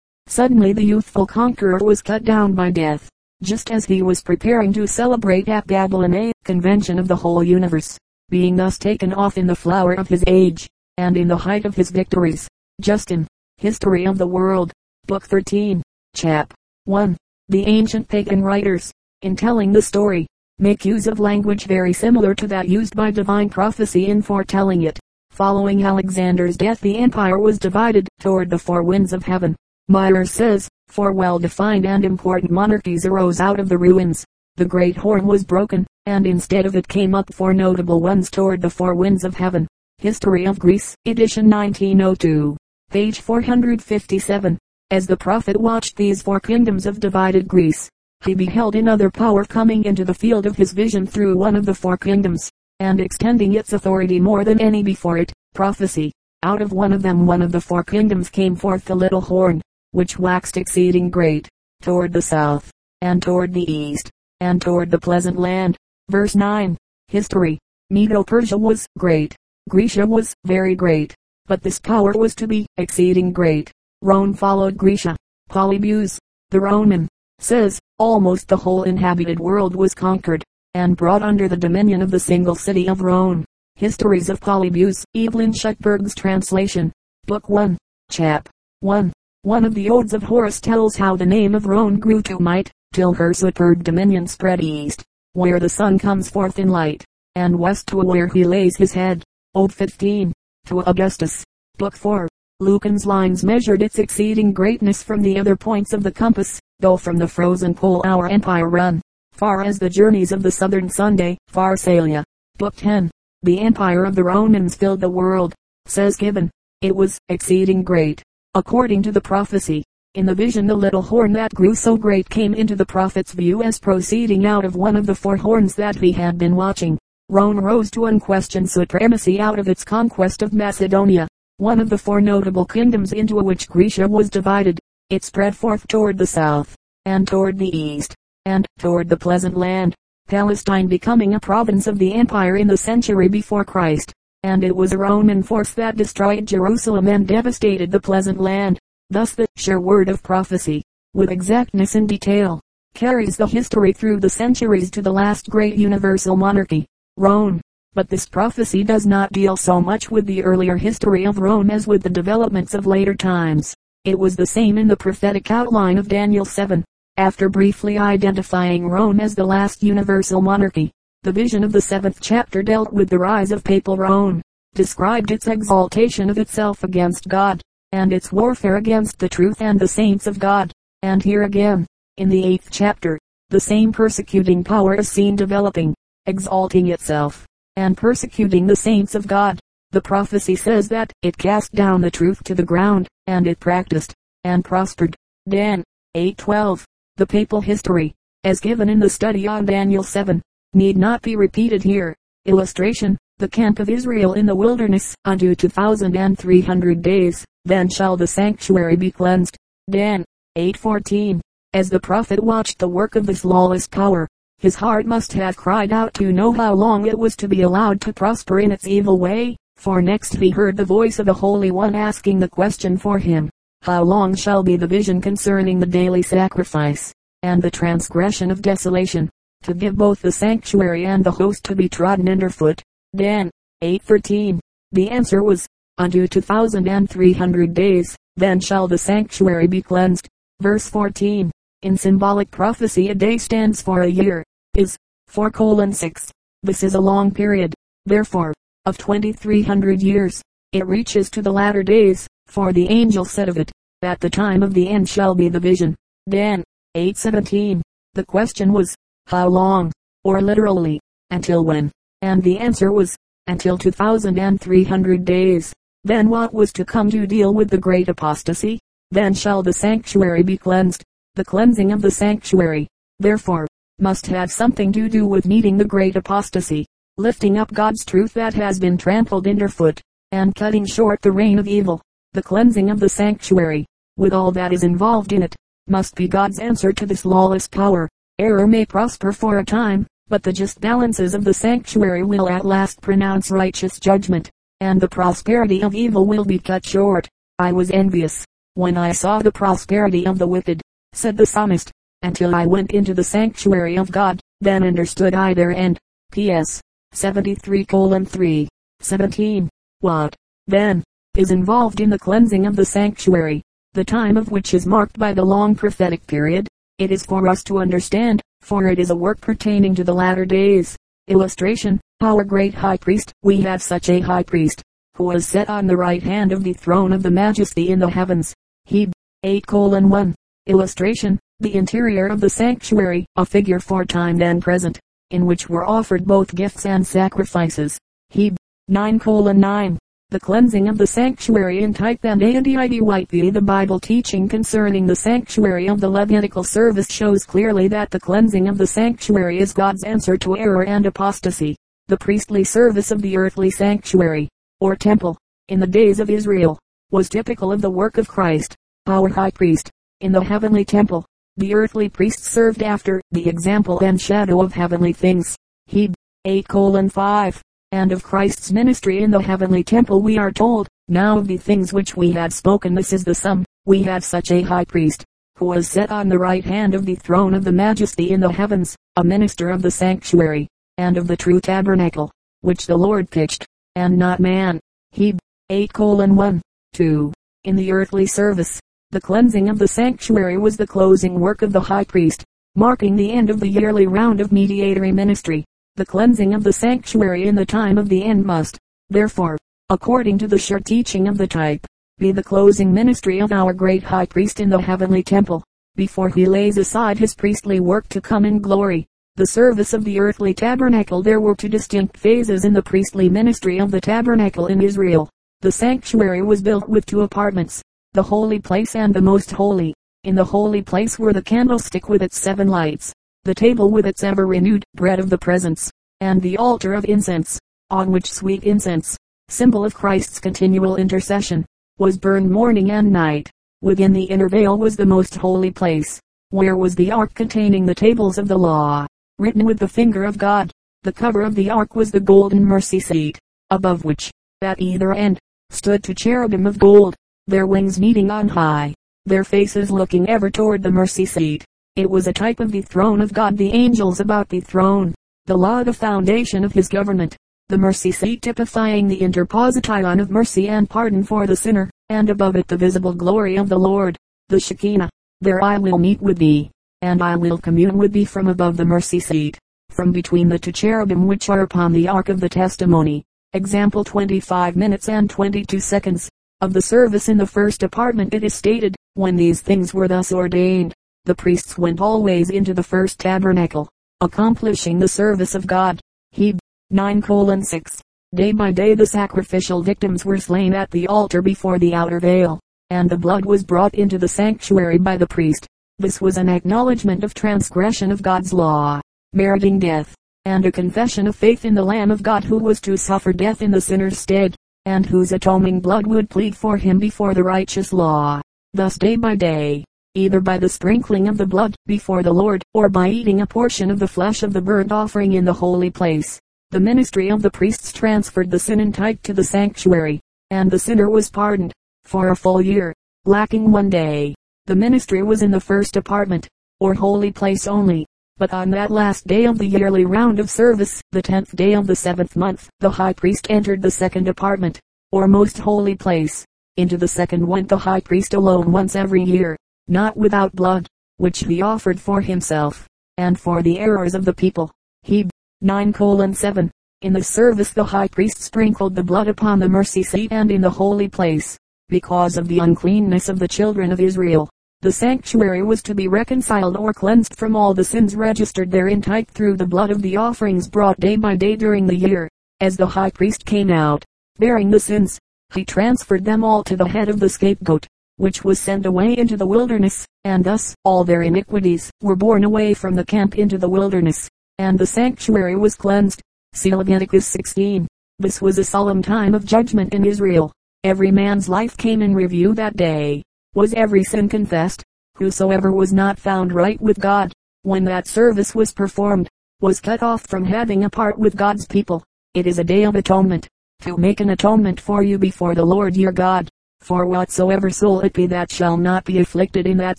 Suddenly 0.29 0.73
the 0.73 0.85
youthful 0.85 1.27
conqueror 1.27 1.79
was 1.79 2.01
cut 2.01 2.23
down 2.23 2.55
by 2.55 2.71
death, 2.71 3.09
just 3.43 3.73
as 3.73 3.85
he 3.85 4.03
was 4.03 4.23
preparing 4.23 4.73
to 4.75 4.87
celebrate 4.87 5.49
at 5.49 5.67
Babylon 5.67 6.15
a 6.15 6.33
convention 6.45 6.99
of 7.01 7.09
the 7.09 7.17
whole 7.17 7.43
universe, 7.43 7.99
being 8.29 8.55
thus 8.55 8.79
taken 8.79 9.13
off 9.13 9.37
in 9.37 9.49
the 9.49 9.57
flower 9.57 9.95
of 9.95 10.07
his 10.07 10.23
age, 10.29 10.69
and 10.97 11.17
in 11.17 11.27
the 11.27 11.37
height 11.37 11.65
of 11.65 11.75
his 11.75 11.91
victories. 11.91 12.49
Justin, 12.81 13.27
History 13.57 14.07
of 14.07 14.17
the 14.17 14.29
World, 14.29 14.73
Book 15.07 15.25
13, 15.25 15.83
Chap. 16.15 16.55
1. 16.85 17.17
The 17.49 17.67
ancient 17.67 18.07
pagan 18.09 18.43
writers, 18.43 18.93
in 19.23 19.35
telling 19.35 19.73
the 19.73 19.83
story, 19.83 20.29
make 20.61 20.85
use 20.85 21.07
of 21.07 21.19
language 21.19 21.65
very 21.65 21.93
similar 21.93 22.35
to 22.35 22.47
that 22.47 22.69
used 22.69 22.95
by 22.95 23.11
divine 23.11 23.49
prophecy 23.49 24.09
in 24.09 24.21
foretelling 24.21 24.83
it. 24.83 25.01
Following 25.31 25.83
Alexander's 25.83 26.57
death 26.57 26.81
the 26.81 26.99
empire 26.99 27.39
was 27.39 27.59
divided 27.59 28.07
toward 28.19 28.51
the 28.51 28.59
four 28.59 28.83
winds 28.83 29.15
of 29.15 29.23
heaven. 29.23 29.57
Myers 29.89 30.31
says, 30.31 30.69
four 30.89 31.13
well-defined 31.13 31.87
and 31.87 32.05
important 32.05 32.53
monarchies 32.53 33.07
arose 33.07 33.41
out 33.41 33.59
of 33.59 33.71
the 33.71 33.79
ruins. 33.79 34.25
The 34.57 34.67
great 34.67 34.97
horn 34.97 35.27
was 35.27 35.45
broken, 35.45 35.87
and 36.05 36.27
instead 36.27 36.67
of 36.67 36.77
it 36.77 36.87
came 36.87 37.15
up 37.15 37.33
four 37.33 37.55
notable 37.55 38.01
ones 38.01 38.31
toward 38.31 38.61
the 38.61 38.69
four 38.69 38.95
winds 38.95 39.25
of 39.25 39.35
heaven. 39.35 39.67
History 39.97 40.45
of 40.45 40.59
Greece, 40.59 40.95
edition 41.07 41.49
1902, 41.49 42.57
page 42.91 43.21
457. 43.21 44.59
As 44.91 45.07
the 45.07 45.17
prophet 45.17 45.59
watched 45.59 45.97
these 45.97 46.21
four 46.21 46.41
kingdoms 46.41 46.85
of 46.85 47.01
divided 47.01 47.49
Greece, 47.49 47.89
he 48.25 48.35
beheld 48.35 48.75
another 48.75 49.11
power 49.11 49.45
coming 49.45 49.85
into 49.85 50.05
the 50.05 50.15
field 50.15 50.45
of 50.45 50.57
his 50.57 50.73
vision 50.73 51.07
through 51.07 51.37
one 51.37 51.57
of 51.57 51.65
the 51.65 51.75
four 51.75 51.97
kingdoms, 51.97 52.51
and 52.79 53.01
extending 53.01 53.55
its 53.55 53.73
authority 53.73 54.21
more 54.21 54.45
than 54.45 54.61
any 54.61 54.83
before 54.83 55.19
it. 55.19 55.33
Prophecy. 55.55 56.13
Out 56.43 56.63
of 56.63 56.73
one 56.73 56.93
of 56.93 57.03
them 57.03 57.27
one 57.27 57.43
of 57.43 57.53
the 57.53 57.61
four 57.61 57.83
kingdoms 57.83 58.31
came 58.31 58.57
forth 58.57 58.85
the 58.85 58.95
little 58.95 59.21
horn, 59.21 59.61
which 59.93 60.19
waxed 60.19 60.57
exceeding 60.57 61.11
great, 61.11 61.49
toward 61.83 62.13
the 62.13 62.23
south, 62.23 62.71
and 63.01 63.23
toward 63.23 63.53
the 63.53 63.71
east, 63.71 64.11
and 64.41 64.61
toward 64.61 64.91
the 64.91 64.99
pleasant 64.99 65.39
land. 65.39 65.77
Verse 66.09 66.35
9. 66.35 66.77
History. 67.09 67.59
Medo-Persia 67.91 68.57
was 68.57 68.87
great. 68.99 69.35
Grecia 69.69 70.07
was 70.07 70.35
very 70.45 70.75
great. 70.75 71.15
But 71.47 71.63
this 71.63 71.79
power 71.79 72.13
was 72.13 72.35
to 72.37 72.47
be 72.47 72.67
exceeding 72.77 73.33
great. 73.33 73.71
Rome 74.03 74.35
followed 74.35 74.77
Grecia. 74.77 75.17
Polybius, 75.49 76.19
the 76.51 76.61
Roman, 76.61 77.09
says, 77.43 77.79
almost 77.99 78.49
the 78.49 78.57
whole 78.57 78.85
inhabited 78.85 79.41
world 79.41 79.75
was 79.75 79.95
conquered, 79.95 80.45
and 80.75 80.97
brought 80.97 81.23
under 81.23 81.49
the 81.49 81.57
dominion 81.57 82.03
of 82.03 82.11
the 82.11 82.21
single 82.21 82.55
city 82.55 82.89
of 82.89 83.01
Rome. 83.01 83.45
Histories 83.77 84.29
of 84.29 84.41
Polybius, 84.41 85.05
Evelyn 85.15 85.53
Shuckburgh's 85.53 86.15
translation. 86.15 86.93
Book 87.27 87.49
1, 87.49 87.79
Chap. 88.11 88.49
1. 88.81 89.13
One 89.43 89.65
of 89.65 89.75
the 89.75 89.89
odes 89.89 90.13
of 90.13 90.23
Horace 90.23 90.61
tells 90.61 90.97
how 90.97 91.17
the 91.17 91.25
name 91.25 91.55
of 91.55 91.67
Rome 91.67 91.99
grew 91.99 92.21
to 92.23 92.39
might, 92.39 92.71
till 92.93 93.15
her 93.15 93.33
superb 93.33 93.85
dominion 93.85 94.27
spread 94.27 94.63
east, 94.63 95.03
where 95.33 95.59
the 95.59 95.69
sun 95.69 95.99
comes 95.99 96.29
forth 96.29 96.59
in 96.59 96.69
light, 96.69 97.05
and 97.37 97.59
west 97.59 97.89
to 97.89 97.97
where 97.97 98.29
he 98.29 98.45
lays 98.45 98.77
his 98.77 98.93
head. 98.93 99.25
Ode 99.55 99.73
15. 99.73 100.33
To 100.67 100.81
Augustus. 100.81 101.43
Book 101.79 101.97
4. 101.97 102.29
Lucan's 102.61 103.07
lines 103.07 103.43
measured 103.43 103.83
its 103.83 103.99
exceeding 103.99 104.53
greatness 104.53 105.03
from 105.03 105.23
the 105.23 105.39
other 105.39 105.57
points 105.57 105.95
of 105.95 106.03
the 106.03 106.13
compass, 106.13 106.61
though 106.81 106.97
from 106.97 107.17
the 107.17 107.29
frozen 107.29 107.75
pole 107.75 108.03
our 108.05 108.29
empire 108.29 108.69
run, 108.69 109.01
far 109.33 109.63
as 109.63 109.79
the 109.79 109.89
journeys 109.89 110.33
of 110.33 110.43
the 110.43 110.51
southern 110.51 110.89
Sunday, 110.89 111.39
Pharsalia. 111.53 112.25
Book 112.59 112.75
10. 112.77 113.11
The 113.43 113.61
empire 113.61 114.05
of 114.05 114.15
the 114.15 114.25
Romans 114.25 114.75
filled 114.75 115.01
the 115.01 115.09
world, 115.09 115.55
says 115.87 116.17
Gibbon. 116.17 116.51
It 116.83 116.95
was 116.95 117.19
exceeding 117.29 117.83
great, 117.83 118.23
according 118.55 119.03
to 119.03 119.13
the 119.13 119.21
prophecy. 119.21 119.85
In 120.15 120.27
the 120.27 120.35
vision 120.35 120.67
the 120.67 120.75
little 120.75 121.03
horn 121.03 121.33
that 121.35 121.55
grew 121.55 121.75
so 121.75 121.97
great 121.97 122.29
came 122.29 122.55
into 122.55 122.75
the 122.75 122.87
prophet's 122.87 123.33
view 123.33 123.63
as 123.63 123.79
proceeding 123.79 124.47
out 124.47 124.65
of 124.65 124.77
one 124.77 124.97
of 124.97 125.07
the 125.07 125.15
four 125.15 125.37
horns 125.37 125.75
that 125.77 125.97
he 125.97 126.13
had 126.13 126.39
been 126.39 126.57
watching. 126.57 126.99
Rome 127.29 127.61
rose 127.61 127.91
to 127.93 128.07
unquestioned 128.07 128.69
supremacy 128.69 129.41
out 129.41 129.59
of 129.59 129.69
its 129.69 129.85
conquest 129.85 130.43
of 130.43 130.53
Macedonia 130.53 131.29
one 131.61 131.79
of 131.79 131.91
the 131.91 131.99
four 131.99 132.23
notable 132.23 132.65
kingdoms 132.65 133.13
into 133.13 133.37
which 133.37 133.69
Grecia 133.69 134.09
was 134.09 134.31
divided. 134.31 134.81
It 135.11 135.25
spread 135.25 135.57
forth 135.57 135.89
toward 135.89 136.19
the 136.19 136.27
south, 136.27 136.77
and 137.05 137.27
toward 137.27 137.59
the 137.59 137.77
east, 137.77 138.15
and 138.45 138.65
toward 138.79 139.09
the 139.09 139.17
pleasant 139.17 139.57
land, 139.57 139.93
Palestine 140.29 140.87
becoming 140.87 141.35
a 141.35 141.41
province 141.41 141.89
of 141.89 141.99
the 141.99 142.15
empire 142.15 142.57
in 142.57 142.69
the 142.69 142.77
century 142.77 143.27
before 143.27 143.65
Christ. 143.65 144.13
And 144.45 144.63
it 144.63 144.75
was 144.75 144.93
a 144.93 144.99
Roman 144.99 145.43
force 145.43 145.73
that 145.73 145.97
destroyed 145.97 146.47
Jerusalem 146.47 147.09
and 147.09 147.27
devastated 147.27 147.91
the 147.91 147.99
pleasant 147.99 148.39
land. 148.41 148.79
Thus 149.11 149.35
the 149.35 149.49
sure 149.57 149.81
word 149.81 150.09
of 150.09 150.23
prophecy, 150.23 150.85
with 151.13 151.33
exactness 151.33 151.97
and 151.97 152.09
detail, 152.09 152.61
carries 152.95 153.37
the 153.37 153.49
history 153.49 153.93
through 153.93 154.21
the 154.21 154.31
centuries 154.31 154.93
to 154.93 155.03
the 155.03 155.13
last 155.13 155.51
great 155.51 155.75
universal 155.75 156.37
monarchy, 156.37 156.87
Rome. 157.17 157.61
But 157.95 158.09
this 158.09 158.27
prophecy 158.27 158.85
does 158.85 159.07
not 159.07 159.33
deal 159.33 159.57
so 159.57 159.81
much 159.81 160.09
with 160.09 160.27
the 160.27 160.45
earlier 160.45 160.77
history 160.77 161.25
of 161.25 161.41
Rome 161.41 161.69
as 161.69 161.89
with 161.89 162.05
the 162.05 162.11
developments 162.11 162.75
of 162.75 162.87
later 162.87 163.17
times. 163.17 163.75
It 164.05 164.19
was 164.19 164.35
the 164.35 164.47
same 164.47 164.79
in 164.79 164.89
the 164.89 164.97
prophetic 164.97 165.51
outline 165.51 165.99
of 165.99 166.09
Daniel 166.09 166.47
7. 166.47 166.83
After 167.19 167.51
briefly 167.51 167.99
identifying 167.99 168.89
Rome 168.89 169.21
as 169.21 169.35
the 169.35 169.45
last 169.45 169.83
universal 169.83 170.41
monarchy, 170.41 170.91
the 171.23 171.33
vision 171.33 171.63
of 171.63 171.73
the 171.73 171.83
seventh 171.83 172.19
chapter 172.19 172.63
dealt 172.63 172.95
with 172.95 173.11
the 173.11 173.19
rise 173.19 173.53
of 173.53 173.63
papal 173.63 173.99
Rome, 173.99 174.41
described 174.73 175.31
its 175.31 175.49
exaltation 175.49 176.31
of 176.31 176.39
itself 176.39 176.83
against 176.83 177.29
God, 177.29 177.61
and 177.93 178.11
its 178.11 178.33
warfare 178.33 178.77
against 178.77 179.19
the 179.19 179.29
truth 179.29 179.61
and 179.61 179.79
the 179.79 179.89
saints 179.89 180.27
of 180.27 180.39
God. 180.39 180.73
And 181.03 181.23
here 181.23 181.43
again, 181.43 181.87
in 182.17 182.31
the 182.31 182.43
eighth 182.43 182.69
chapter, 182.71 183.19
the 183.51 183.61
same 183.61 183.93
persecuting 183.93 184.65
power 184.65 184.95
is 184.95 185.11
seen 185.11 185.37
developing, 185.37 185.95
exalting 186.25 186.89
itself, 186.89 187.47
and 187.77 187.99
persecuting 187.99 188.67
the 188.67 188.77
saints 188.77 189.15
of 189.15 189.27
God. 189.27 189.61
The 189.93 190.01
prophecy 190.01 190.55
says 190.55 190.89
that 190.91 191.13
it 191.23 191.37
cast 191.37 191.73
down 191.73 192.01
the 192.01 192.13
truth 192.13 192.45
to 192.45 192.55
the 192.55 192.63
ground, 192.63 193.09
and 193.27 193.47
it 193.49 193.59
practiced, 193.59 194.15
and 194.45 194.65
prospered. 194.65 195.17
Dan. 195.49 195.83
812. 196.15 196.85
The 197.17 197.27
papal 197.27 197.61
history, 197.61 198.15
as 198.45 198.61
given 198.61 198.89
in 198.89 199.01
the 199.01 199.11
study 199.11 199.49
on 199.49 199.67
Daniel 199.67 200.05
7, 200.05 200.41
need 200.75 200.97
not 200.97 201.23
be 201.23 201.35
repeated 201.35 201.83
here. 201.83 202.15
Illustration. 202.47 203.19
The 203.39 203.49
camp 203.49 203.81
of 203.81 203.89
Israel 203.89 204.35
in 204.35 204.47
the 204.47 204.55
wilderness, 204.55 205.15
unto 205.25 205.55
2,300 205.55 207.03
days, 207.03 207.45
then 207.65 207.89
shall 207.89 208.17
the 208.17 208.27
sanctuary 208.27 208.97
be 208.97 209.11
cleansed. 209.11 209.57
Dan. 209.91 210.25
814. 210.55 211.41
As 211.73 211.91
the 211.91 212.01
prophet 212.01 212.39
watched 212.43 212.79
the 212.79 212.89
work 212.89 213.17
of 213.17 213.27
this 213.27 213.45
lawless 213.45 213.89
power, 213.89 214.29
his 214.59 214.77
heart 214.77 215.07
must 215.07 215.33
have 215.33 215.57
cried 215.57 215.93
out 215.93 216.15
to 216.15 216.33
know 216.33 216.53
how 216.53 216.75
long 216.75 217.07
it 217.07 217.19
was 217.19 217.35
to 217.37 217.49
be 217.49 217.63
allowed 217.63 218.01
to 218.03 218.13
prosper 218.13 218.61
in 218.61 218.71
its 218.71 218.87
evil 218.87 219.19
way, 219.19 219.57
for 219.81 220.03
next 220.03 220.37
he 220.37 220.51
heard 220.51 220.77
the 220.77 220.85
voice 220.85 221.19
of 221.19 221.25
the 221.25 221.33
Holy 221.33 221.71
One 221.71 221.95
asking 221.95 222.39
the 222.39 222.49
question 222.49 222.99
for 222.99 223.19
him. 223.19 223.49
How 223.81 224.03
long 224.03 224.35
shall 224.35 224.63
be 224.63 224.77
the 224.77 224.87
vision 224.87 225.23
concerning 225.23 225.81
the 225.81 225.87
daily 225.87 226.21
sacrifice, 226.21 227.15
and 227.43 227.63
the 227.63 227.71
transgression 227.71 228.51
of 228.51 228.61
desolation, 228.61 229.31
to 229.63 229.73
give 229.73 229.97
both 229.97 230.21
the 230.21 230.33
sanctuary 230.33 231.07
and 231.07 231.25
the 231.25 231.31
host 231.31 231.65
to 231.65 231.75
be 231.75 231.89
trodden 231.89 232.29
underfoot? 232.29 232.83
Dan. 233.17 233.51
813. 233.81 234.61
The 234.93 235.09
answer 235.09 235.43
was, 235.43 235.67
unto 235.97 236.29
two 236.29 236.43
thousand 236.43 236.87
and 236.87 237.09
three 237.09 237.33
hundred 237.33 237.73
days, 237.73 238.15
then 238.37 238.61
shall 238.61 238.87
the 238.87 238.99
sanctuary 238.99 239.67
be 239.67 239.81
cleansed. 239.81 240.29
Verse 240.61 240.91
14. 240.91 241.51
In 241.81 241.97
symbolic 241.97 242.51
prophecy 242.51 243.09
a 243.09 243.15
day 243.15 243.39
stands 243.39 243.81
for 243.81 244.03
a 244.03 244.07
year, 244.07 244.45
is 244.77 244.99
4 245.29 245.51
colon 245.51 245.95
6. 245.95 246.31
This 246.63 246.83
is 246.83 246.95
a 246.95 247.01
long 247.01 247.31
period, 247.31 247.73
therefore, 248.05 248.53
of 248.91 248.99
2300 248.99 250.03
years. 250.03 250.43
It 250.73 250.85
reaches 250.85 251.31
to 251.31 251.43
the 251.43 251.53
latter 251.53 251.85
days, 251.85 252.27
for 252.49 252.73
the 252.73 252.89
angel 252.89 253.25
said 253.25 253.49
of 253.49 253.57
it, 253.57 253.71
at 254.03 254.19
the 254.19 254.29
time 254.29 254.65
of 254.65 254.75
the 254.75 254.89
end 254.89 255.09
shall 255.09 255.35
be 255.37 255.49
the 255.49 255.61
vision. 255.61 255.95
Dan. 256.29 256.65
817. 256.97 257.81
The 258.15 258.27
question 258.27 258.73
was, 258.73 258.97
how 259.29 259.47
long, 259.47 259.93
or 260.25 260.43
literally, 260.43 260.99
until 261.31 261.65
when? 261.65 261.93
And 262.21 262.43
the 262.43 262.59
answer 262.59 262.91
was, 262.91 263.17
until 263.47 263.79
2300 263.79 265.25
days. 265.25 265.73
Then 266.03 266.29
what 266.29 266.53
was 266.53 266.73
to 266.73 266.85
come 266.85 267.11
to 267.13 267.29
deal 267.29 267.55
with 267.55 267.71
the 267.71 267.79
great 267.79 268.09
apostasy? 268.09 268.81
Then 269.13 269.35
shall 269.35 269.63
the 269.63 269.73
sanctuary 269.73 270.43
be 270.43 270.59
cleansed. 270.59 271.05
The 271.37 271.45
cleansing 271.45 271.93
of 271.93 272.03
the 272.03 272.11
sanctuary, 272.11 272.89
therefore, 273.21 273.69
must 274.01 274.27
have 274.27 274.51
something 274.51 274.91
to 274.93 275.09
do 275.09 275.29
with 275.29 275.47
meeting 275.47 275.77
the 275.77 275.85
great 275.85 276.17
apostasy, 276.17 276.87
lifting 277.21 277.59
up 277.59 277.73
God's 277.73 278.05
truth 278.05 278.33
that 278.35 278.55
has 278.55 278.81
been 278.81 278.97
trampled 278.97 279.47
underfoot, 279.47 280.01
and 280.33 280.55
cutting 280.55 280.87
short 280.87 281.21
the 281.21 281.31
reign 281.31 281.59
of 281.59 281.69
evil. 281.69 282.01
The 282.33 282.43
cleansing 282.43 282.91
of 282.91 282.99
the 282.99 283.09
sanctuary, 283.09 283.87
with 284.17 284.33
all 284.33 284.51
that 284.53 284.73
is 284.73 284.85
involved 284.85 285.33
in 285.33 285.43
it, 285.43 285.55
must 285.87 286.15
be 286.15 286.29
God's 286.29 286.59
answer 286.59 286.93
to 286.93 287.05
this 287.05 287.25
lawless 287.25 287.69
power. 287.69 288.09
Error 288.39 288.67
may 288.67 288.87
prosper 288.87 289.33
for 289.33 289.59
a 289.59 289.65
time, 289.65 290.07
but 290.29 290.43
the 290.43 290.53
just 290.53 290.81
balances 290.81 291.35
of 291.35 291.45
the 291.45 291.53
sanctuary 291.53 292.23
will 292.23 292.49
at 292.49 292.65
last 292.65 293.01
pronounce 293.03 293.51
righteous 293.51 293.99
judgment. 294.01 294.51
and 294.81 294.99
the 294.99 295.09
prosperity 295.09 295.83
of 295.83 295.95
evil 295.95 296.27
will 296.27 296.45
be 296.45 296.59
cut 296.59 296.85
short. 296.87 297.29
I 297.59 297.73
was 297.73 297.91
envious 297.91 298.47
when 298.75 298.97
I 298.97 299.13
saw 299.13 299.41
the 299.41 299.53
prosperity 299.53 300.27
of 300.27 300.39
the 300.39 300.47
wicked, 300.47 300.81
said 301.13 301.37
the 301.37 301.45
psalmist, 301.45 301.93
until 302.23 302.55
I 302.55 302.65
went 302.65 302.93
into 302.93 303.13
the 303.13 303.25
sanctuary 303.25 303.97
of 303.99 304.11
God, 304.11 304.41
then 304.61 304.83
understood 304.83 305.35
I 305.35 305.53
their 305.53 305.73
end. 305.73 305.99
P.S. 306.33 306.81
73 307.13 307.85
colon 307.87 308.25
3. 308.25 308.69
17. 309.01 309.69
What, 310.01 310.37
then, 310.69 311.03
is 311.37 311.51
involved 311.51 312.01
in 312.01 312.09
the 312.09 312.19
cleansing 312.19 312.67
of 312.67 312.77
the 312.77 312.85
sanctuary, 312.85 313.63
the 313.95 314.05
time 314.05 314.37
of 314.37 314.53
which 314.53 314.75
is 314.75 314.87
marked 314.87 315.19
by 315.19 315.33
the 315.33 315.45
long 315.45 315.75
prophetic 315.75 316.25
period? 316.29 316.69
It 316.99 317.11
is 317.11 317.27
for 317.27 317.49
us 317.49 317.65
to 317.65 317.79
understand, 317.79 318.41
for 318.61 318.87
it 318.87 319.01
is 319.01 319.11
a 319.11 319.17
work 319.17 319.41
pertaining 319.41 319.95
to 319.97 320.05
the 320.05 320.15
latter 320.15 320.45
days. 320.45 320.97
Illustration, 321.27 322.01
our 322.21 322.45
great 322.45 322.75
high 322.75 322.97
priest, 322.97 323.33
we 323.43 323.61
have 323.63 323.83
such 323.83 324.09
a 324.09 324.21
high 324.21 324.45
priest, 324.45 324.81
who 325.17 325.25
was 325.25 325.47
set 325.47 325.69
on 325.69 325.87
the 325.87 325.97
right 325.97 326.23
hand 326.23 326.53
of 326.53 326.63
the 326.63 326.75
throne 326.75 327.13
of 327.13 327.25
the 327.25 327.31
majesty 327.31 327.91
in 327.91 327.99
the 327.99 328.11
heavens. 328.11 328.55
He, 328.85 329.11
8 329.43 329.67
colon 329.67 330.09
1. 330.11 330.35
Illustration, 330.67 331.41
the 331.59 331.75
interior 331.75 332.29
of 332.29 332.41
the 332.41 332.51
sanctuary, 332.51 333.27
a 333.35 333.45
figure 333.45 333.81
for 333.81 334.05
time 334.05 334.37
then 334.37 334.61
present, 334.61 335.01
in 335.31 335.47
which 335.47 335.69
were 335.69 335.89
offered 335.89 336.25
both 336.25 336.55
gifts 336.55 336.87
and 336.87 337.07
sacrifices. 337.07 337.99
He, 338.29 338.55
9 338.89 339.21
9. 339.25 339.99
The 340.31 340.39
cleansing 340.39 340.89
of 340.89 340.97
the 340.97 341.09
sanctuary 341.09 341.83
in 341.83 341.93
type 341.93 342.25
and 342.25 342.41
antitype 342.41 343.31
the 343.31 343.61
Bible 343.61 343.99
teaching 343.99 344.49
concerning 344.49 345.05
the 345.05 345.17
sanctuary 345.17 345.89
of 345.89 346.01
the 346.01 346.09
Levitical 346.09 346.63
service 346.63 347.11
shows 347.11 347.43
clearly 347.45 347.89
that 347.89 348.11
the 348.11 348.21
cleansing 348.21 348.69
of 348.69 348.79
the 348.79 348.87
sanctuary 348.87 349.59
is 349.59 349.73
God's 349.73 350.05
answer 350.05 350.37
to 350.37 350.57
error 350.57 350.85
and 350.85 351.05
apostasy. 351.05 351.75
The 352.07 352.17
priestly 352.17 352.63
service 352.63 353.11
of 353.11 353.23
the 353.23 353.37
earthly 353.37 353.71
sanctuary, 353.71 354.49
or 354.79 354.95
temple, 354.95 355.37
in 355.69 355.81
the 355.81 355.87
days 355.87 356.21
of 356.21 356.31
Israel, 356.31 356.79
was 357.11 357.29
typical 357.29 357.73
of 357.73 357.81
the 357.81 357.91
work 357.91 358.17
of 358.17 358.29
Christ, 358.29 358.77
our 359.07 359.29
high 359.29 359.51
priest, 359.51 359.91
in 360.21 360.31
the 360.31 360.45
heavenly 360.45 360.85
temple. 360.85 361.27
The 361.61 361.75
earthly 361.75 362.09
priests 362.09 362.49
served 362.49 362.83
after 362.83 363.21
the 363.33 363.47
example 363.47 363.99
and 364.01 364.19
shadow 364.19 364.63
of 364.63 364.73
heavenly 364.73 365.13
things. 365.13 365.59
He 365.85 366.11
8 366.47 366.67
colon 366.67 367.11
5. 367.11 367.61
And 367.93 368.13
of 368.13 368.23
Christ's 368.23 368.73
ministry 368.73 369.23
in 369.23 369.31
the 369.31 369.43
heavenly 369.43 369.85
temple 369.85 370.23
we 370.23 370.39
are 370.39 370.51
told, 370.51 370.89
now 371.09 371.37
of 371.37 371.47
the 371.47 371.59
things 371.59 371.93
which 371.93 372.17
we 372.17 372.33
had 372.33 372.55
spoken 372.55 372.95
this 372.95 373.13
is 373.13 373.25
the 373.25 373.35
sum, 373.35 373.67
we 373.85 374.03
have 374.05 374.25
such 374.25 374.51
a 374.51 374.63
high 374.63 374.87
priest, 374.87 375.23
who 375.59 375.67
was 375.67 375.87
set 375.87 376.11
on 376.11 376.31
the 376.31 376.39
right 376.39 376.65
hand 376.65 376.95
of 376.95 377.05
the 377.05 377.17
throne 377.17 377.53
of 377.53 377.65
the 377.65 377.73
majesty 377.73 378.31
in 378.31 378.41
the 378.41 378.51
heavens, 378.51 378.97
a 379.17 379.23
minister 379.23 379.69
of 379.69 379.83
the 379.83 379.91
sanctuary, 379.91 380.67
and 380.97 381.19
of 381.19 381.27
the 381.27 381.37
true 381.37 381.61
tabernacle, 381.61 382.31
which 382.63 382.87
the 382.87 382.97
Lord 382.97 383.29
pitched, 383.31 383.67
and 383.97 384.17
not 384.17 384.41
man. 384.41 384.81
He 385.11 385.35
8 385.69 385.93
colon 385.93 386.37
1, 386.37 386.63
2. 386.95 387.35
In 387.65 387.77
the 387.77 387.93
earthly 387.93 388.25
service, 388.25 388.81
the 389.13 389.21
cleansing 389.21 389.69
of 389.69 389.77
the 389.77 389.89
sanctuary 389.89 390.57
was 390.57 390.77
the 390.77 390.87
closing 390.87 391.41
work 391.41 391.63
of 391.63 391.73
the 391.73 391.81
high 391.81 392.05
priest, 392.05 392.45
marking 392.77 393.17
the 393.17 393.33
end 393.33 393.51
of 393.51 393.59
the 393.59 393.67
yearly 393.67 394.07
round 394.07 394.41
of 394.41 394.53
mediatory 394.53 395.11
ministry. 395.11 395.65
The 395.97 396.07
cleansing 396.07 396.55
of 396.55 396.63
the 396.63 396.73
sanctuary 396.73 397.49
in 397.49 397.57
the 397.57 397.67
time 397.67 397.99
of 397.99 398.09
the 398.09 398.23
end 398.23 398.45
must, 398.45 398.79
therefore, 399.09 399.59
according 399.89 400.39
to 400.39 400.47
the 400.47 400.59
sure 400.59 400.79
teaching 400.79 401.27
of 401.27 401.39
the 401.39 401.49
type, 401.49 401.85
be 402.19 402.31
the 402.31 402.45
closing 402.45 402.95
ministry 402.95 403.41
of 403.41 403.51
our 403.51 403.73
great 403.73 404.05
high 404.05 404.27
priest 404.27 404.61
in 404.61 404.71
the 404.71 404.81
heavenly 404.81 405.25
temple, 405.25 405.65
before 405.97 406.29
he 406.29 406.47
lays 406.47 406.79
aside 406.79 407.19
his 407.19 407.35
priestly 407.35 407.81
work 407.81 408.09
to 408.11 408.21
come 408.21 408.45
in 408.45 408.61
glory. 408.61 409.09
The 409.35 409.47
service 409.47 409.93
of 409.93 410.05
the 410.05 410.21
earthly 410.21 410.55
tabernacle 410.55 411.21
There 411.21 411.41
were 411.41 411.57
two 411.57 411.69
distinct 411.69 412.17
phases 412.17 412.65
in 412.65 412.75
the 412.75 412.83
priestly 412.83 413.29
ministry 413.29 413.81
of 413.81 413.91
the 413.91 414.01
tabernacle 414.01 414.69
in 414.69 414.81
Israel. 414.81 415.29
The 415.63 415.73
sanctuary 415.73 416.43
was 416.43 416.63
built 416.63 416.89
with 416.89 417.07
two 417.07 417.23
apartments, 417.23 417.83
the 418.13 418.23
holy 418.23 418.59
place 418.59 418.97
and 418.97 419.15
the 419.15 419.21
most 419.21 419.53
holy. 419.53 419.95
In 420.25 420.35
the 420.35 420.45
holy 420.45 420.83
place 420.83 421.17
were 421.17 421.33
the 421.33 421.41
candlestick 421.43 422.09
with 422.09 422.23
its 422.23 422.41
seven 422.41 422.67
lights, 422.67 423.13
the 423.45 423.55
table 423.55 423.91
with 423.91 424.05
its 424.05 424.25
ever 424.25 424.49
renewed 424.49 424.85
bread 424.95 425.21
of 425.21 425.31
the 425.31 425.39
presence, 425.39 425.91
and 426.21 426.43
the 426.43 426.59
altar 426.59 426.93
of 426.93 427.05
incense, 427.05 427.59
on 427.89 428.11
which 428.11 428.31
sweet 428.31 428.65
incense, 428.65 429.17
symbol 429.49 429.85
of 429.85 429.95
Christ's 429.95 430.41
continual 430.41 430.97
intercession, 430.97 431.65
was 431.99 432.19
burned 432.19 432.51
morning 432.51 432.91
and 432.91 433.13
night. 433.13 433.49
Within 433.81 434.13
the 434.13 434.25
inner 434.25 434.49
veil 434.49 434.77
was 434.77 434.97
the 434.97 435.07
most 435.07 435.37
holy 435.37 435.71
place, 435.71 436.21
where 436.51 436.77
was 436.77 436.97
the 436.97 437.13
ark 437.13 437.33
containing 437.35 437.87
the 437.87 437.95
tables 437.95 438.39
of 438.39 438.49
the 438.49 438.59
law, 438.59 439.07
written 439.39 439.65
with 439.65 439.79
the 439.79 439.89
finger 439.89 440.25
of 440.25 440.37
God. 440.37 440.73
The 441.05 441.13
cover 441.13 441.43
of 441.43 441.55
the 441.55 441.71
ark 441.71 441.95
was 441.95 442.11
the 442.11 442.21
golden 442.21 442.65
mercy 442.65 442.99
seat, 442.99 443.39
above 443.71 444.05
which, 444.05 444.33
at 444.61 444.81
either 444.81 445.13
end, 445.13 445.39
stood 445.71 446.03
two 446.03 446.13
cherubim 446.13 446.67
of 446.67 446.79
gold, 446.79 447.15
their 447.51 447.67
wings 447.67 447.99
meeting 447.99 448.31
on 448.31 448.49
high, 448.49 448.95
their 449.27 449.45
faces 449.45 449.91
looking 449.91 450.29
ever 450.29 450.49
toward 450.51 450.83
the 450.83 450.91
mercy 450.91 451.27
seat. 451.27 451.65
It 451.97 452.09
was 452.09 452.29
a 452.29 452.33
type 452.33 452.61
of 452.61 452.71
the 452.71 452.81
throne 452.81 453.21
of 453.21 453.33
God, 453.33 453.57
the 453.57 453.73
angels 453.73 454.21
about 454.21 454.49
the 454.49 454.61
throne, 454.61 455.13
the 455.47 455.57
law 455.57 455.83
the 455.83 455.93
foundation 455.93 456.65
of 456.65 456.73
his 456.73 456.89
government, 456.89 457.37
the 457.69 457.77
mercy 457.77 458.13
seat 458.13 458.43
typifying 458.43 459.09
the 459.09 459.21
interposition 459.21 460.21
of 460.21 460.31
mercy 460.31 460.69
and 460.69 460.89
pardon 460.89 461.25
for 461.25 461.47
the 461.47 461.57
sinner, 461.57 461.91
and 462.09 462.31
above 462.31 462.55
it 462.55 462.69
the 462.69 462.77
visible 462.77 463.13
glory 463.13 463.57
of 463.57 463.69
the 463.69 463.79
Lord, 463.79 464.17
the 464.49 464.61
Shekinah. 464.61 465.11
There 465.41 465.63
I 465.63 465.79
will 465.79 465.99
meet 465.99 466.21
with 466.21 466.39
thee, 466.39 466.71
and 467.03 467.21
I 467.23 467.35
will 467.35 467.59
commune 467.59 467.99
with 467.99 468.13
thee 468.13 468.25
from 468.25 468.47
above 468.47 468.77
the 468.77 468.85
mercy 468.85 469.19
seat, 469.19 469.59
from 469.91 470.13
between 470.13 470.49
the 470.49 470.59
two 470.59 470.73
cherubim 470.73 471.27
which 471.27 471.49
are 471.49 471.63
upon 471.63 471.93
the 471.93 472.09
ark 472.09 472.29
of 472.29 472.41
the 472.41 472.49
testimony. 472.49 473.25
Example 473.53 474.05
25 474.05 474.77
minutes 474.77 475.09
and 475.09 475.29
22 475.29 475.81
seconds. 475.81 476.31
Of 476.63 476.75
the 476.75 476.83
service 476.83 477.31
in 477.31 477.39
the 477.39 477.47
first 477.47 477.83
apartment 477.83 478.35
it 478.35 478.45
is 478.45 478.53
stated, 478.53 478.95
when 479.15 479.35
these 479.35 479.63
things 479.63 479.95
were 479.95 480.07
thus 480.07 480.31
ordained, 480.31 480.93
the 481.25 481.35
priests 481.35 481.79
went 481.79 482.03
always 482.03 482.51
into 482.51 482.75
the 482.75 482.83
first 482.83 483.19
tabernacle, 483.19 483.89
accomplishing 484.21 484.99
the 484.99 485.09
service 485.09 485.55
of 485.55 485.67
God. 485.67 485.99
He 486.33 486.59
9 486.91 487.23
colon 487.23 487.63
6. 487.63 488.03
Day 488.35 488.53
by 488.53 488.73
day 488.73 488.95
the 488.95 489.07
sacrificial 489.07 489.83
victims 489.83 490.27
were 490.27 490.37
slain 490.37 490.75
at 490.75 490.91
the 490.91 491.09
altar 491.09 491.41
before 491.41 491.79
the 491.79 491.95
outer 491.95 492.21
veil, 492.21 492.61
and 492.91 493.09
the 493.09 493.17
blood 493.17 493.47
was 493.47 493.65
brought 493.65 493.95
into 493.95 494.19
the 494.19 494.29
sanctuary 494.29 494.99
by 494.99 495.17
the 495.17 495.27
priest. 495.27 495.67
This 495.99 496.21
was 496.21 496.37
an 496.37 496.51
acknowledgement 496.51 497.25
of 497.25 497.33
transgression 497.33 498.13
of 498.13 498.21
God's 498.21 498.53
law, 498.53 499.01
meriting 499.33 499.79
death, 499.79 500.15
and 500.45 500.67
a 500.67 500.73
confession 500.73 501.27
of 501.27 501.37
faith 501.37 501.65
in 501.65 501.75
the 501.75 501.85
Lamb 501.85 502.11
of 502.11 502.23
God 502.23 502.45
who 502.45 502.59
was 502.59 502.83
to 502.83 502.99
suffer 502.99 503.33
death 503.33 503.63
in 503.63 503.71
the 503.71 503.81
sinner's 503.81 504.19
stead 504.19 504.55
and 504.91 505.07
whose 505.07 505.31
atoning 505.31 505.79
blood 505.81 506.05
would 506.05 506.29
plead 506.29 506.57
for 506.57 506.77
him 506.77 506.99
before 506.99 507.33
the 507.33 507.45
righteous 507.45 507.93
law. 507.93 508.41
Thus 508.75 508.99
day 508.99 509.15
by 509.15 509.37
day, 509.37 509.85
either 510.17 510.41
by 510.41 510.59
the 510.59 510.69
sprinkling 510.69 511.29
of 511.29 511.39
the 511.39 511.47
blood 511.47 511.77
before 511.87 512.25
the 512.25 512.33
Lord, 512.33 512.61
or 512.75 512.89
by 512.89 513.09
eating 513.09 513.41
a 513.41 513.47
portion 513.47 513.89
of 513.89 514.01
the 514.01 514.09
flesh 514.09 514.43
of 514.43 514.53
the 514.53 514.61
burnt 514.61 514.91
offering 514.91 515.35
in 515.35 515.45
the 515.45 515.53
holy 515.53 515.91
place, 515.91 516.41
the 516.71 516.81
ministry 516.81 517.31
of 517.31 517.41
the 517.41 517.51
priests 517.53 517.93
transferred 517.93 518.51
the 518.51 518.59
sin 518.59 518.81
and 518.81 518.93
type 518.93 519.23
to 519.23 519.33
the 519.33 519.45
sanctuary, 519.45 520.19
and 520.51 520.69
the 520.69 520.79
sinner 520.79 521.09
was 521.09 521.31
pardoned, 521.31 521.73
for 522.05 522.31
a 522.31 522.37
full 522.37 522.61
year, 522.61 522.93
lacking 523.27 523.71
one 523.71 523.91
day. 523.91 524.35
The 524.67 524.75
ministry 524.75 525.23
was 525.23 525.43
in 525.43 525.53
the 525.53 525.61
first 525.61 525.97
apartment, 525.97 526.49
or 526.81 526.95
holy 526.95 527.31
place 527.31 527.69
only, 527.69 528.07
but 528.41 528.55
on 528.55 528.71
that 528.71 528.91
last 528.91 529.27
day 529.27 529.45
of 529.45 529.59
the 529.59 529.67
yearly 529.67 530.07
round 530.07 530.41
of 530.41 530.49
service, 530.49 531.03
the 531.13 531.21
tenth 531.21 531.55
day 531.55 531.75
of 531.75 531.87
the 531.87 531.95
seventh 531.95 532.37
month, 532.37 532.71
the 532.81 532.89
high 532.89 533.13
priest 533.13 533.47
entered 533.51 533.83
the 533.83 533.91
second 533.91 534.29
apartment, 534.29 534.81
or 535.13 535.29
most 535.29 535.59
holy 535.59 535.95
place. 535.95 536.43
Into 536.79 536.97
the 536.97 537.07
second 537.07 537.47
went 537.47 537.69
the 537.69 537.77
high 537.77 538.01
priest 538.01 538.33
alone 538.33 538.73
once 538.73 538.97
every 538.97 539.23
year, 539.23 539.59
not 539.89 540.17
without 540.17 540.57
blood, 540.57 540.87
which 541.19 541.41
he 541.41 541.61
offered 541.61 542.01
for 542.01 542.23
himself, 542.23 542.89
and 543.19 543.39
for 543.39 543.61
the 543.61 543.79
errors 543.79 544.15
of 544.15 544.25
the 544.25 544.33
people. 544.33 544.73
He 545.03 545.29
9 545.61 545.93
colon 545.93 546.33
7. 546.33 546.71
In 547.03 547.13
the 547.13 547.23
service 547.23 547.75
the 547.75 547.85
high 547.85 548.09
priest 548.09 548.41
sprinkled 548.41 548.95
the 548.95 549.05
blood 549.05 549.29
upon 549.29 549.59
the 549.59 549.69
mercy 549.69 550.03
seat 550.03 550.33
and 550.33 550.51
in 550.51 550.63
the 550.63 550.71
holy 550.71 551.09
place, 551.09 551.59
because 551.91 552.39
of 552.39 552.49
the 552.49 552.61
uncleanness 552.61 553.29
of 553.29 553.39
the 553.39 553.49
children 553.49 553.93
of 553.93 554.01
Israel. 554.01 554.49
The 554.83 554.93
sanctuary 554.93 555.63
was 555.63 555.83
to 555.83 555.95
be 555.95 556.09
reconciled 556.09 556.75
or 556.75 556.95
cleansed 556.95 557.37
from 557.37 557.55
all 557.55 557.75
the 557.75 557.85
sins 557.85 558.17
registered 558.17 558.71
therein 558.71 559.03
typed 559.03 559.35
through 559.35 559.59
the 559.59 559.67
blood 559.67 559.91
of 559.91 560.01
the 560.01 560.17
offerings 560.17 560.71
brought 560.71 560.99
day 560.99 561.17
by 561.17 561.37
day 561.37 561.55
during 561.55 561.87
the 561.87 561.95
year. 561.95 562.31
As 562.61 562.79
the 562.79 562.87
high 562.87 563.11
priest 563.11 563.45
came 563.45 563.71
out, 563.71 564.03
bearing 564.39 564.71
the 564.71 564.81
sins, 564.81 565.19
he 565.53 565.67
transferred 565.67 566.25
them 566.25 566.43
all 566.43 566.65
to 566.65 566.77
the 566.77 566.89
head 566.89 567.11
of 567.11 567.21
the 567.21 567.29
scapegoat, 567.29 567.87
which 568.17 568.43
was 568.43 568.59
sent 568.59 568.87
away 568.87 569.19
into 569.19 569.37
the 569.37 569.47
wilderness, 569.47 570.07
and 570.25 570.45
thus 570.45 570.75
all 570.83 571.05
their 571.05 571.21
iniquities 571.21 571.91
were 572.01 572.17
borne 572.17 572.45
away 572.45 572.73
from 572.73 572.95
the 572.95 573.05
camp 573.05 573.37
into 573.37 573.59
the 573.59 573.69
wilderness, 573.69 574.31
and 574.59 574.79
the 574.79 574.87
sanctuary 574.87 575.57
was 575.57 575.75
cleansed. 575.75 576.23
See 576.55 576.75
Leviticus 576.75 577.27
16. 577.27 577.87
This 578.19 578.41
was 578.41 578.57
a 578.57 578.65
solemn 578.65 579.03
time 579.03 579.35
of 579.35 579.45
judgment 579.45 579.93
in 579.93 580.07
Israel. 580.07 580.55
Every 580.85 581.11
man's 581.11 581.51
life 581.51 581.77
came 581.77 582.01
in 582.01 582.15
review 582.15 582.55
that 582.55 582.79
day 582.79 583.23
was 583.55 583.75
every 583.75 584.05
sin 584.05 584.29
confessed, 584.29 584.85
whosoever 585.17 585.73
was 585.73 585.93
not 585.93 586.19
found 586.19 586.53
right 586.53 586.81
with 586.81 587.01
God, 587.01 587.33
when 587.63 587.85
that 587.85 588.07
service 588.07 588.55
was 588.55 588.73
performed, 588.73 589.29
was 589.61 589.81
cut 589.81 590.03
off 590.03 590.27
from 590.27 590.45
having 590.45 590.85
a 590.85 590.91
part 590.91 591.19
with 591.19 591.37
God's 591.37 591.67
people. 591.67 592.05
It 592.35 592.47
is 592.47 592.59
a 592.59 592.65
day 592.65 592.85
of 592.85 592.95
atonement, 592.95 593.49
to 593.81 593.97
make 593.97 594.21
an 594.21 594.31
atonement 594.31 594.81
for 594.81 595.03
you 595.03 595.19
before 595.19 595.55
the 595.55 595.65
Lord 595.65 595.97
your 595.97 596.13
God. 596.13 596.49
For 596.81 597.07
whatsoever 597.07 597.71
soul 597.71 598.01
it 598.01 598.13
be 598.13 598.27
that 598.29 598.51
shall 598.51 598.77
not 598.77 599.05
be 599.05 599.19
afflicted 599.19 599.67
in 599.67 599.77
that 599.79 599.99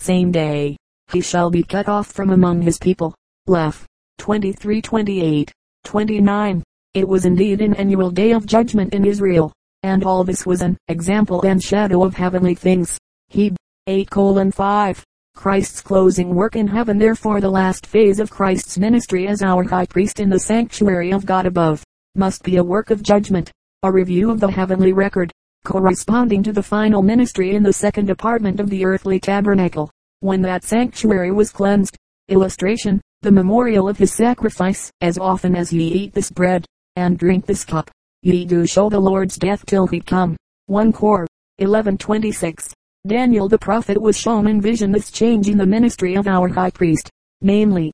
same 0.00 0.32
day, 0.32 0.76
he 1.12 1.20
shall 1.20 1.50
be 1.50 1.62
cut 1.62 1.88
off 1.88 2.08
from 2.08 2.30
among 2.30 2.62
his 2.62 2.78
people. 2.78 3.14
Left. 3.46 3.86
23 4.18 4.80
28 4.80 5.52
29. 5.84 6.62
It 6.94 7.08
was 7.08 7.24
indeed 7.24 7.60
an 7.60 7.74
annual 7.74 8.10
day 8.10 8.32
of 8.32 8.46
judgment 8.46 8.94
in 8.94 9.04
Israel, 9.04 9.52
and 9.82 10.04
all 10.04 10.24
this 10.24 10.46
was 10.46 10.62
an 10.62 10.76
example 10.88 11.42
and 11.42 11.62
shadow 11.62 12.04
of 12.04 12.14
heavenly 12.14 12.54
things. 12.54 12.98
Heb. 13.32 13.56
8 13.86 14.10
colon 14.10 14.52
5. 14.52 15.02
Christ's 15.34 15.80
closing 15.80 16.34
work 16.34 16.54
in 16.54 16.68
heaven 16.68 16.98
therefore 16.98 17.40
the 17.40 17.48
last 17.48 17.86
phase 17.86 18.20
of 18.20 18.30
Christ's 18.30 18.76
ministry 18.76 19.26
as 19.26 19.42
our 19.42 19.64
high 19.64 19.86
priest 19.86 20.20
in 20.20 20.28
the 20.28 20.38
sanctuary 20.38 21.12
of 21.12 21.24
God 21.24 21.46
above, 21.46 21.82
must 22.14 22.42
be 22.42 22.58
a 22.58 22.64
work 22.64 22.90
of 22.90 23.02
judgment, 23.02 23.50
a 23.84 23.90
review 23.90 24.30
of 24.30 24.38
the 24.38 24.50
heavenly 24.50 24.92
record, 24.92 25.32
corresponding 25.64 26.42
to 26.42 26.52
the 26.52 26.62
final 26.62 27.00
ministry 27.00 27.54
in 27.54 27.62
the 27.62 27.72
second 27.72 28.10
apartment 28.10 28.60
of 28.60 28.68
the 28.68 28.84
earthly 28.84 29.18
tabernacle, 29.18 29.90
when 30.20 30.42
that 30.42 30.62
sanctuary 30.62 31.32
was 31.32 31.50
cleansed. 31.50 31.96
Illustration, 32.28 33.00
the 33.22 33.32
memorial 33.32 33.88
of 33.88 33.96
his 33.96 34.12
sacrifice, 34.12 34.90
as 35.00 35.16
often 35.16 35.56
as 35.56 35.72
ye 35.72 35.88
eat 35.88 36.12
this 36.12 36.30
bread, 36.30 36.66
and 36.96 37.18
drink 37.18 37.46
this 37.46 37.64
cup, 37.64 37.90
ye 38.22 38.44
do 38.44 38.66
show 38.66 38.90
the 38.90 39.00
Lord's 39.00 39.38
death 39.38 39.64
till 39.64 39.86
he 39.86 40.00
come. 40.00 40.36
1 40.66 40.92
Cor. 40.92 41.26
1126. 41.58 42.74
Daniel 43.04 43.48
the 43.48 43.58
prophet 43.58 44.00
was 44.00 44.16
shown 44.16 44.46
in 44.46 44.60
vision 44.60 44.92
this 44.92 45.10
change 45.10 45.48
in 45.48 45.58
the 45.58 45.66
ministry 45.66 46.14
of 46.14 46.28
our 46.28 46.46
high 46.46 46.70
priest, 46.70 47.10
namely, 47.40 47.90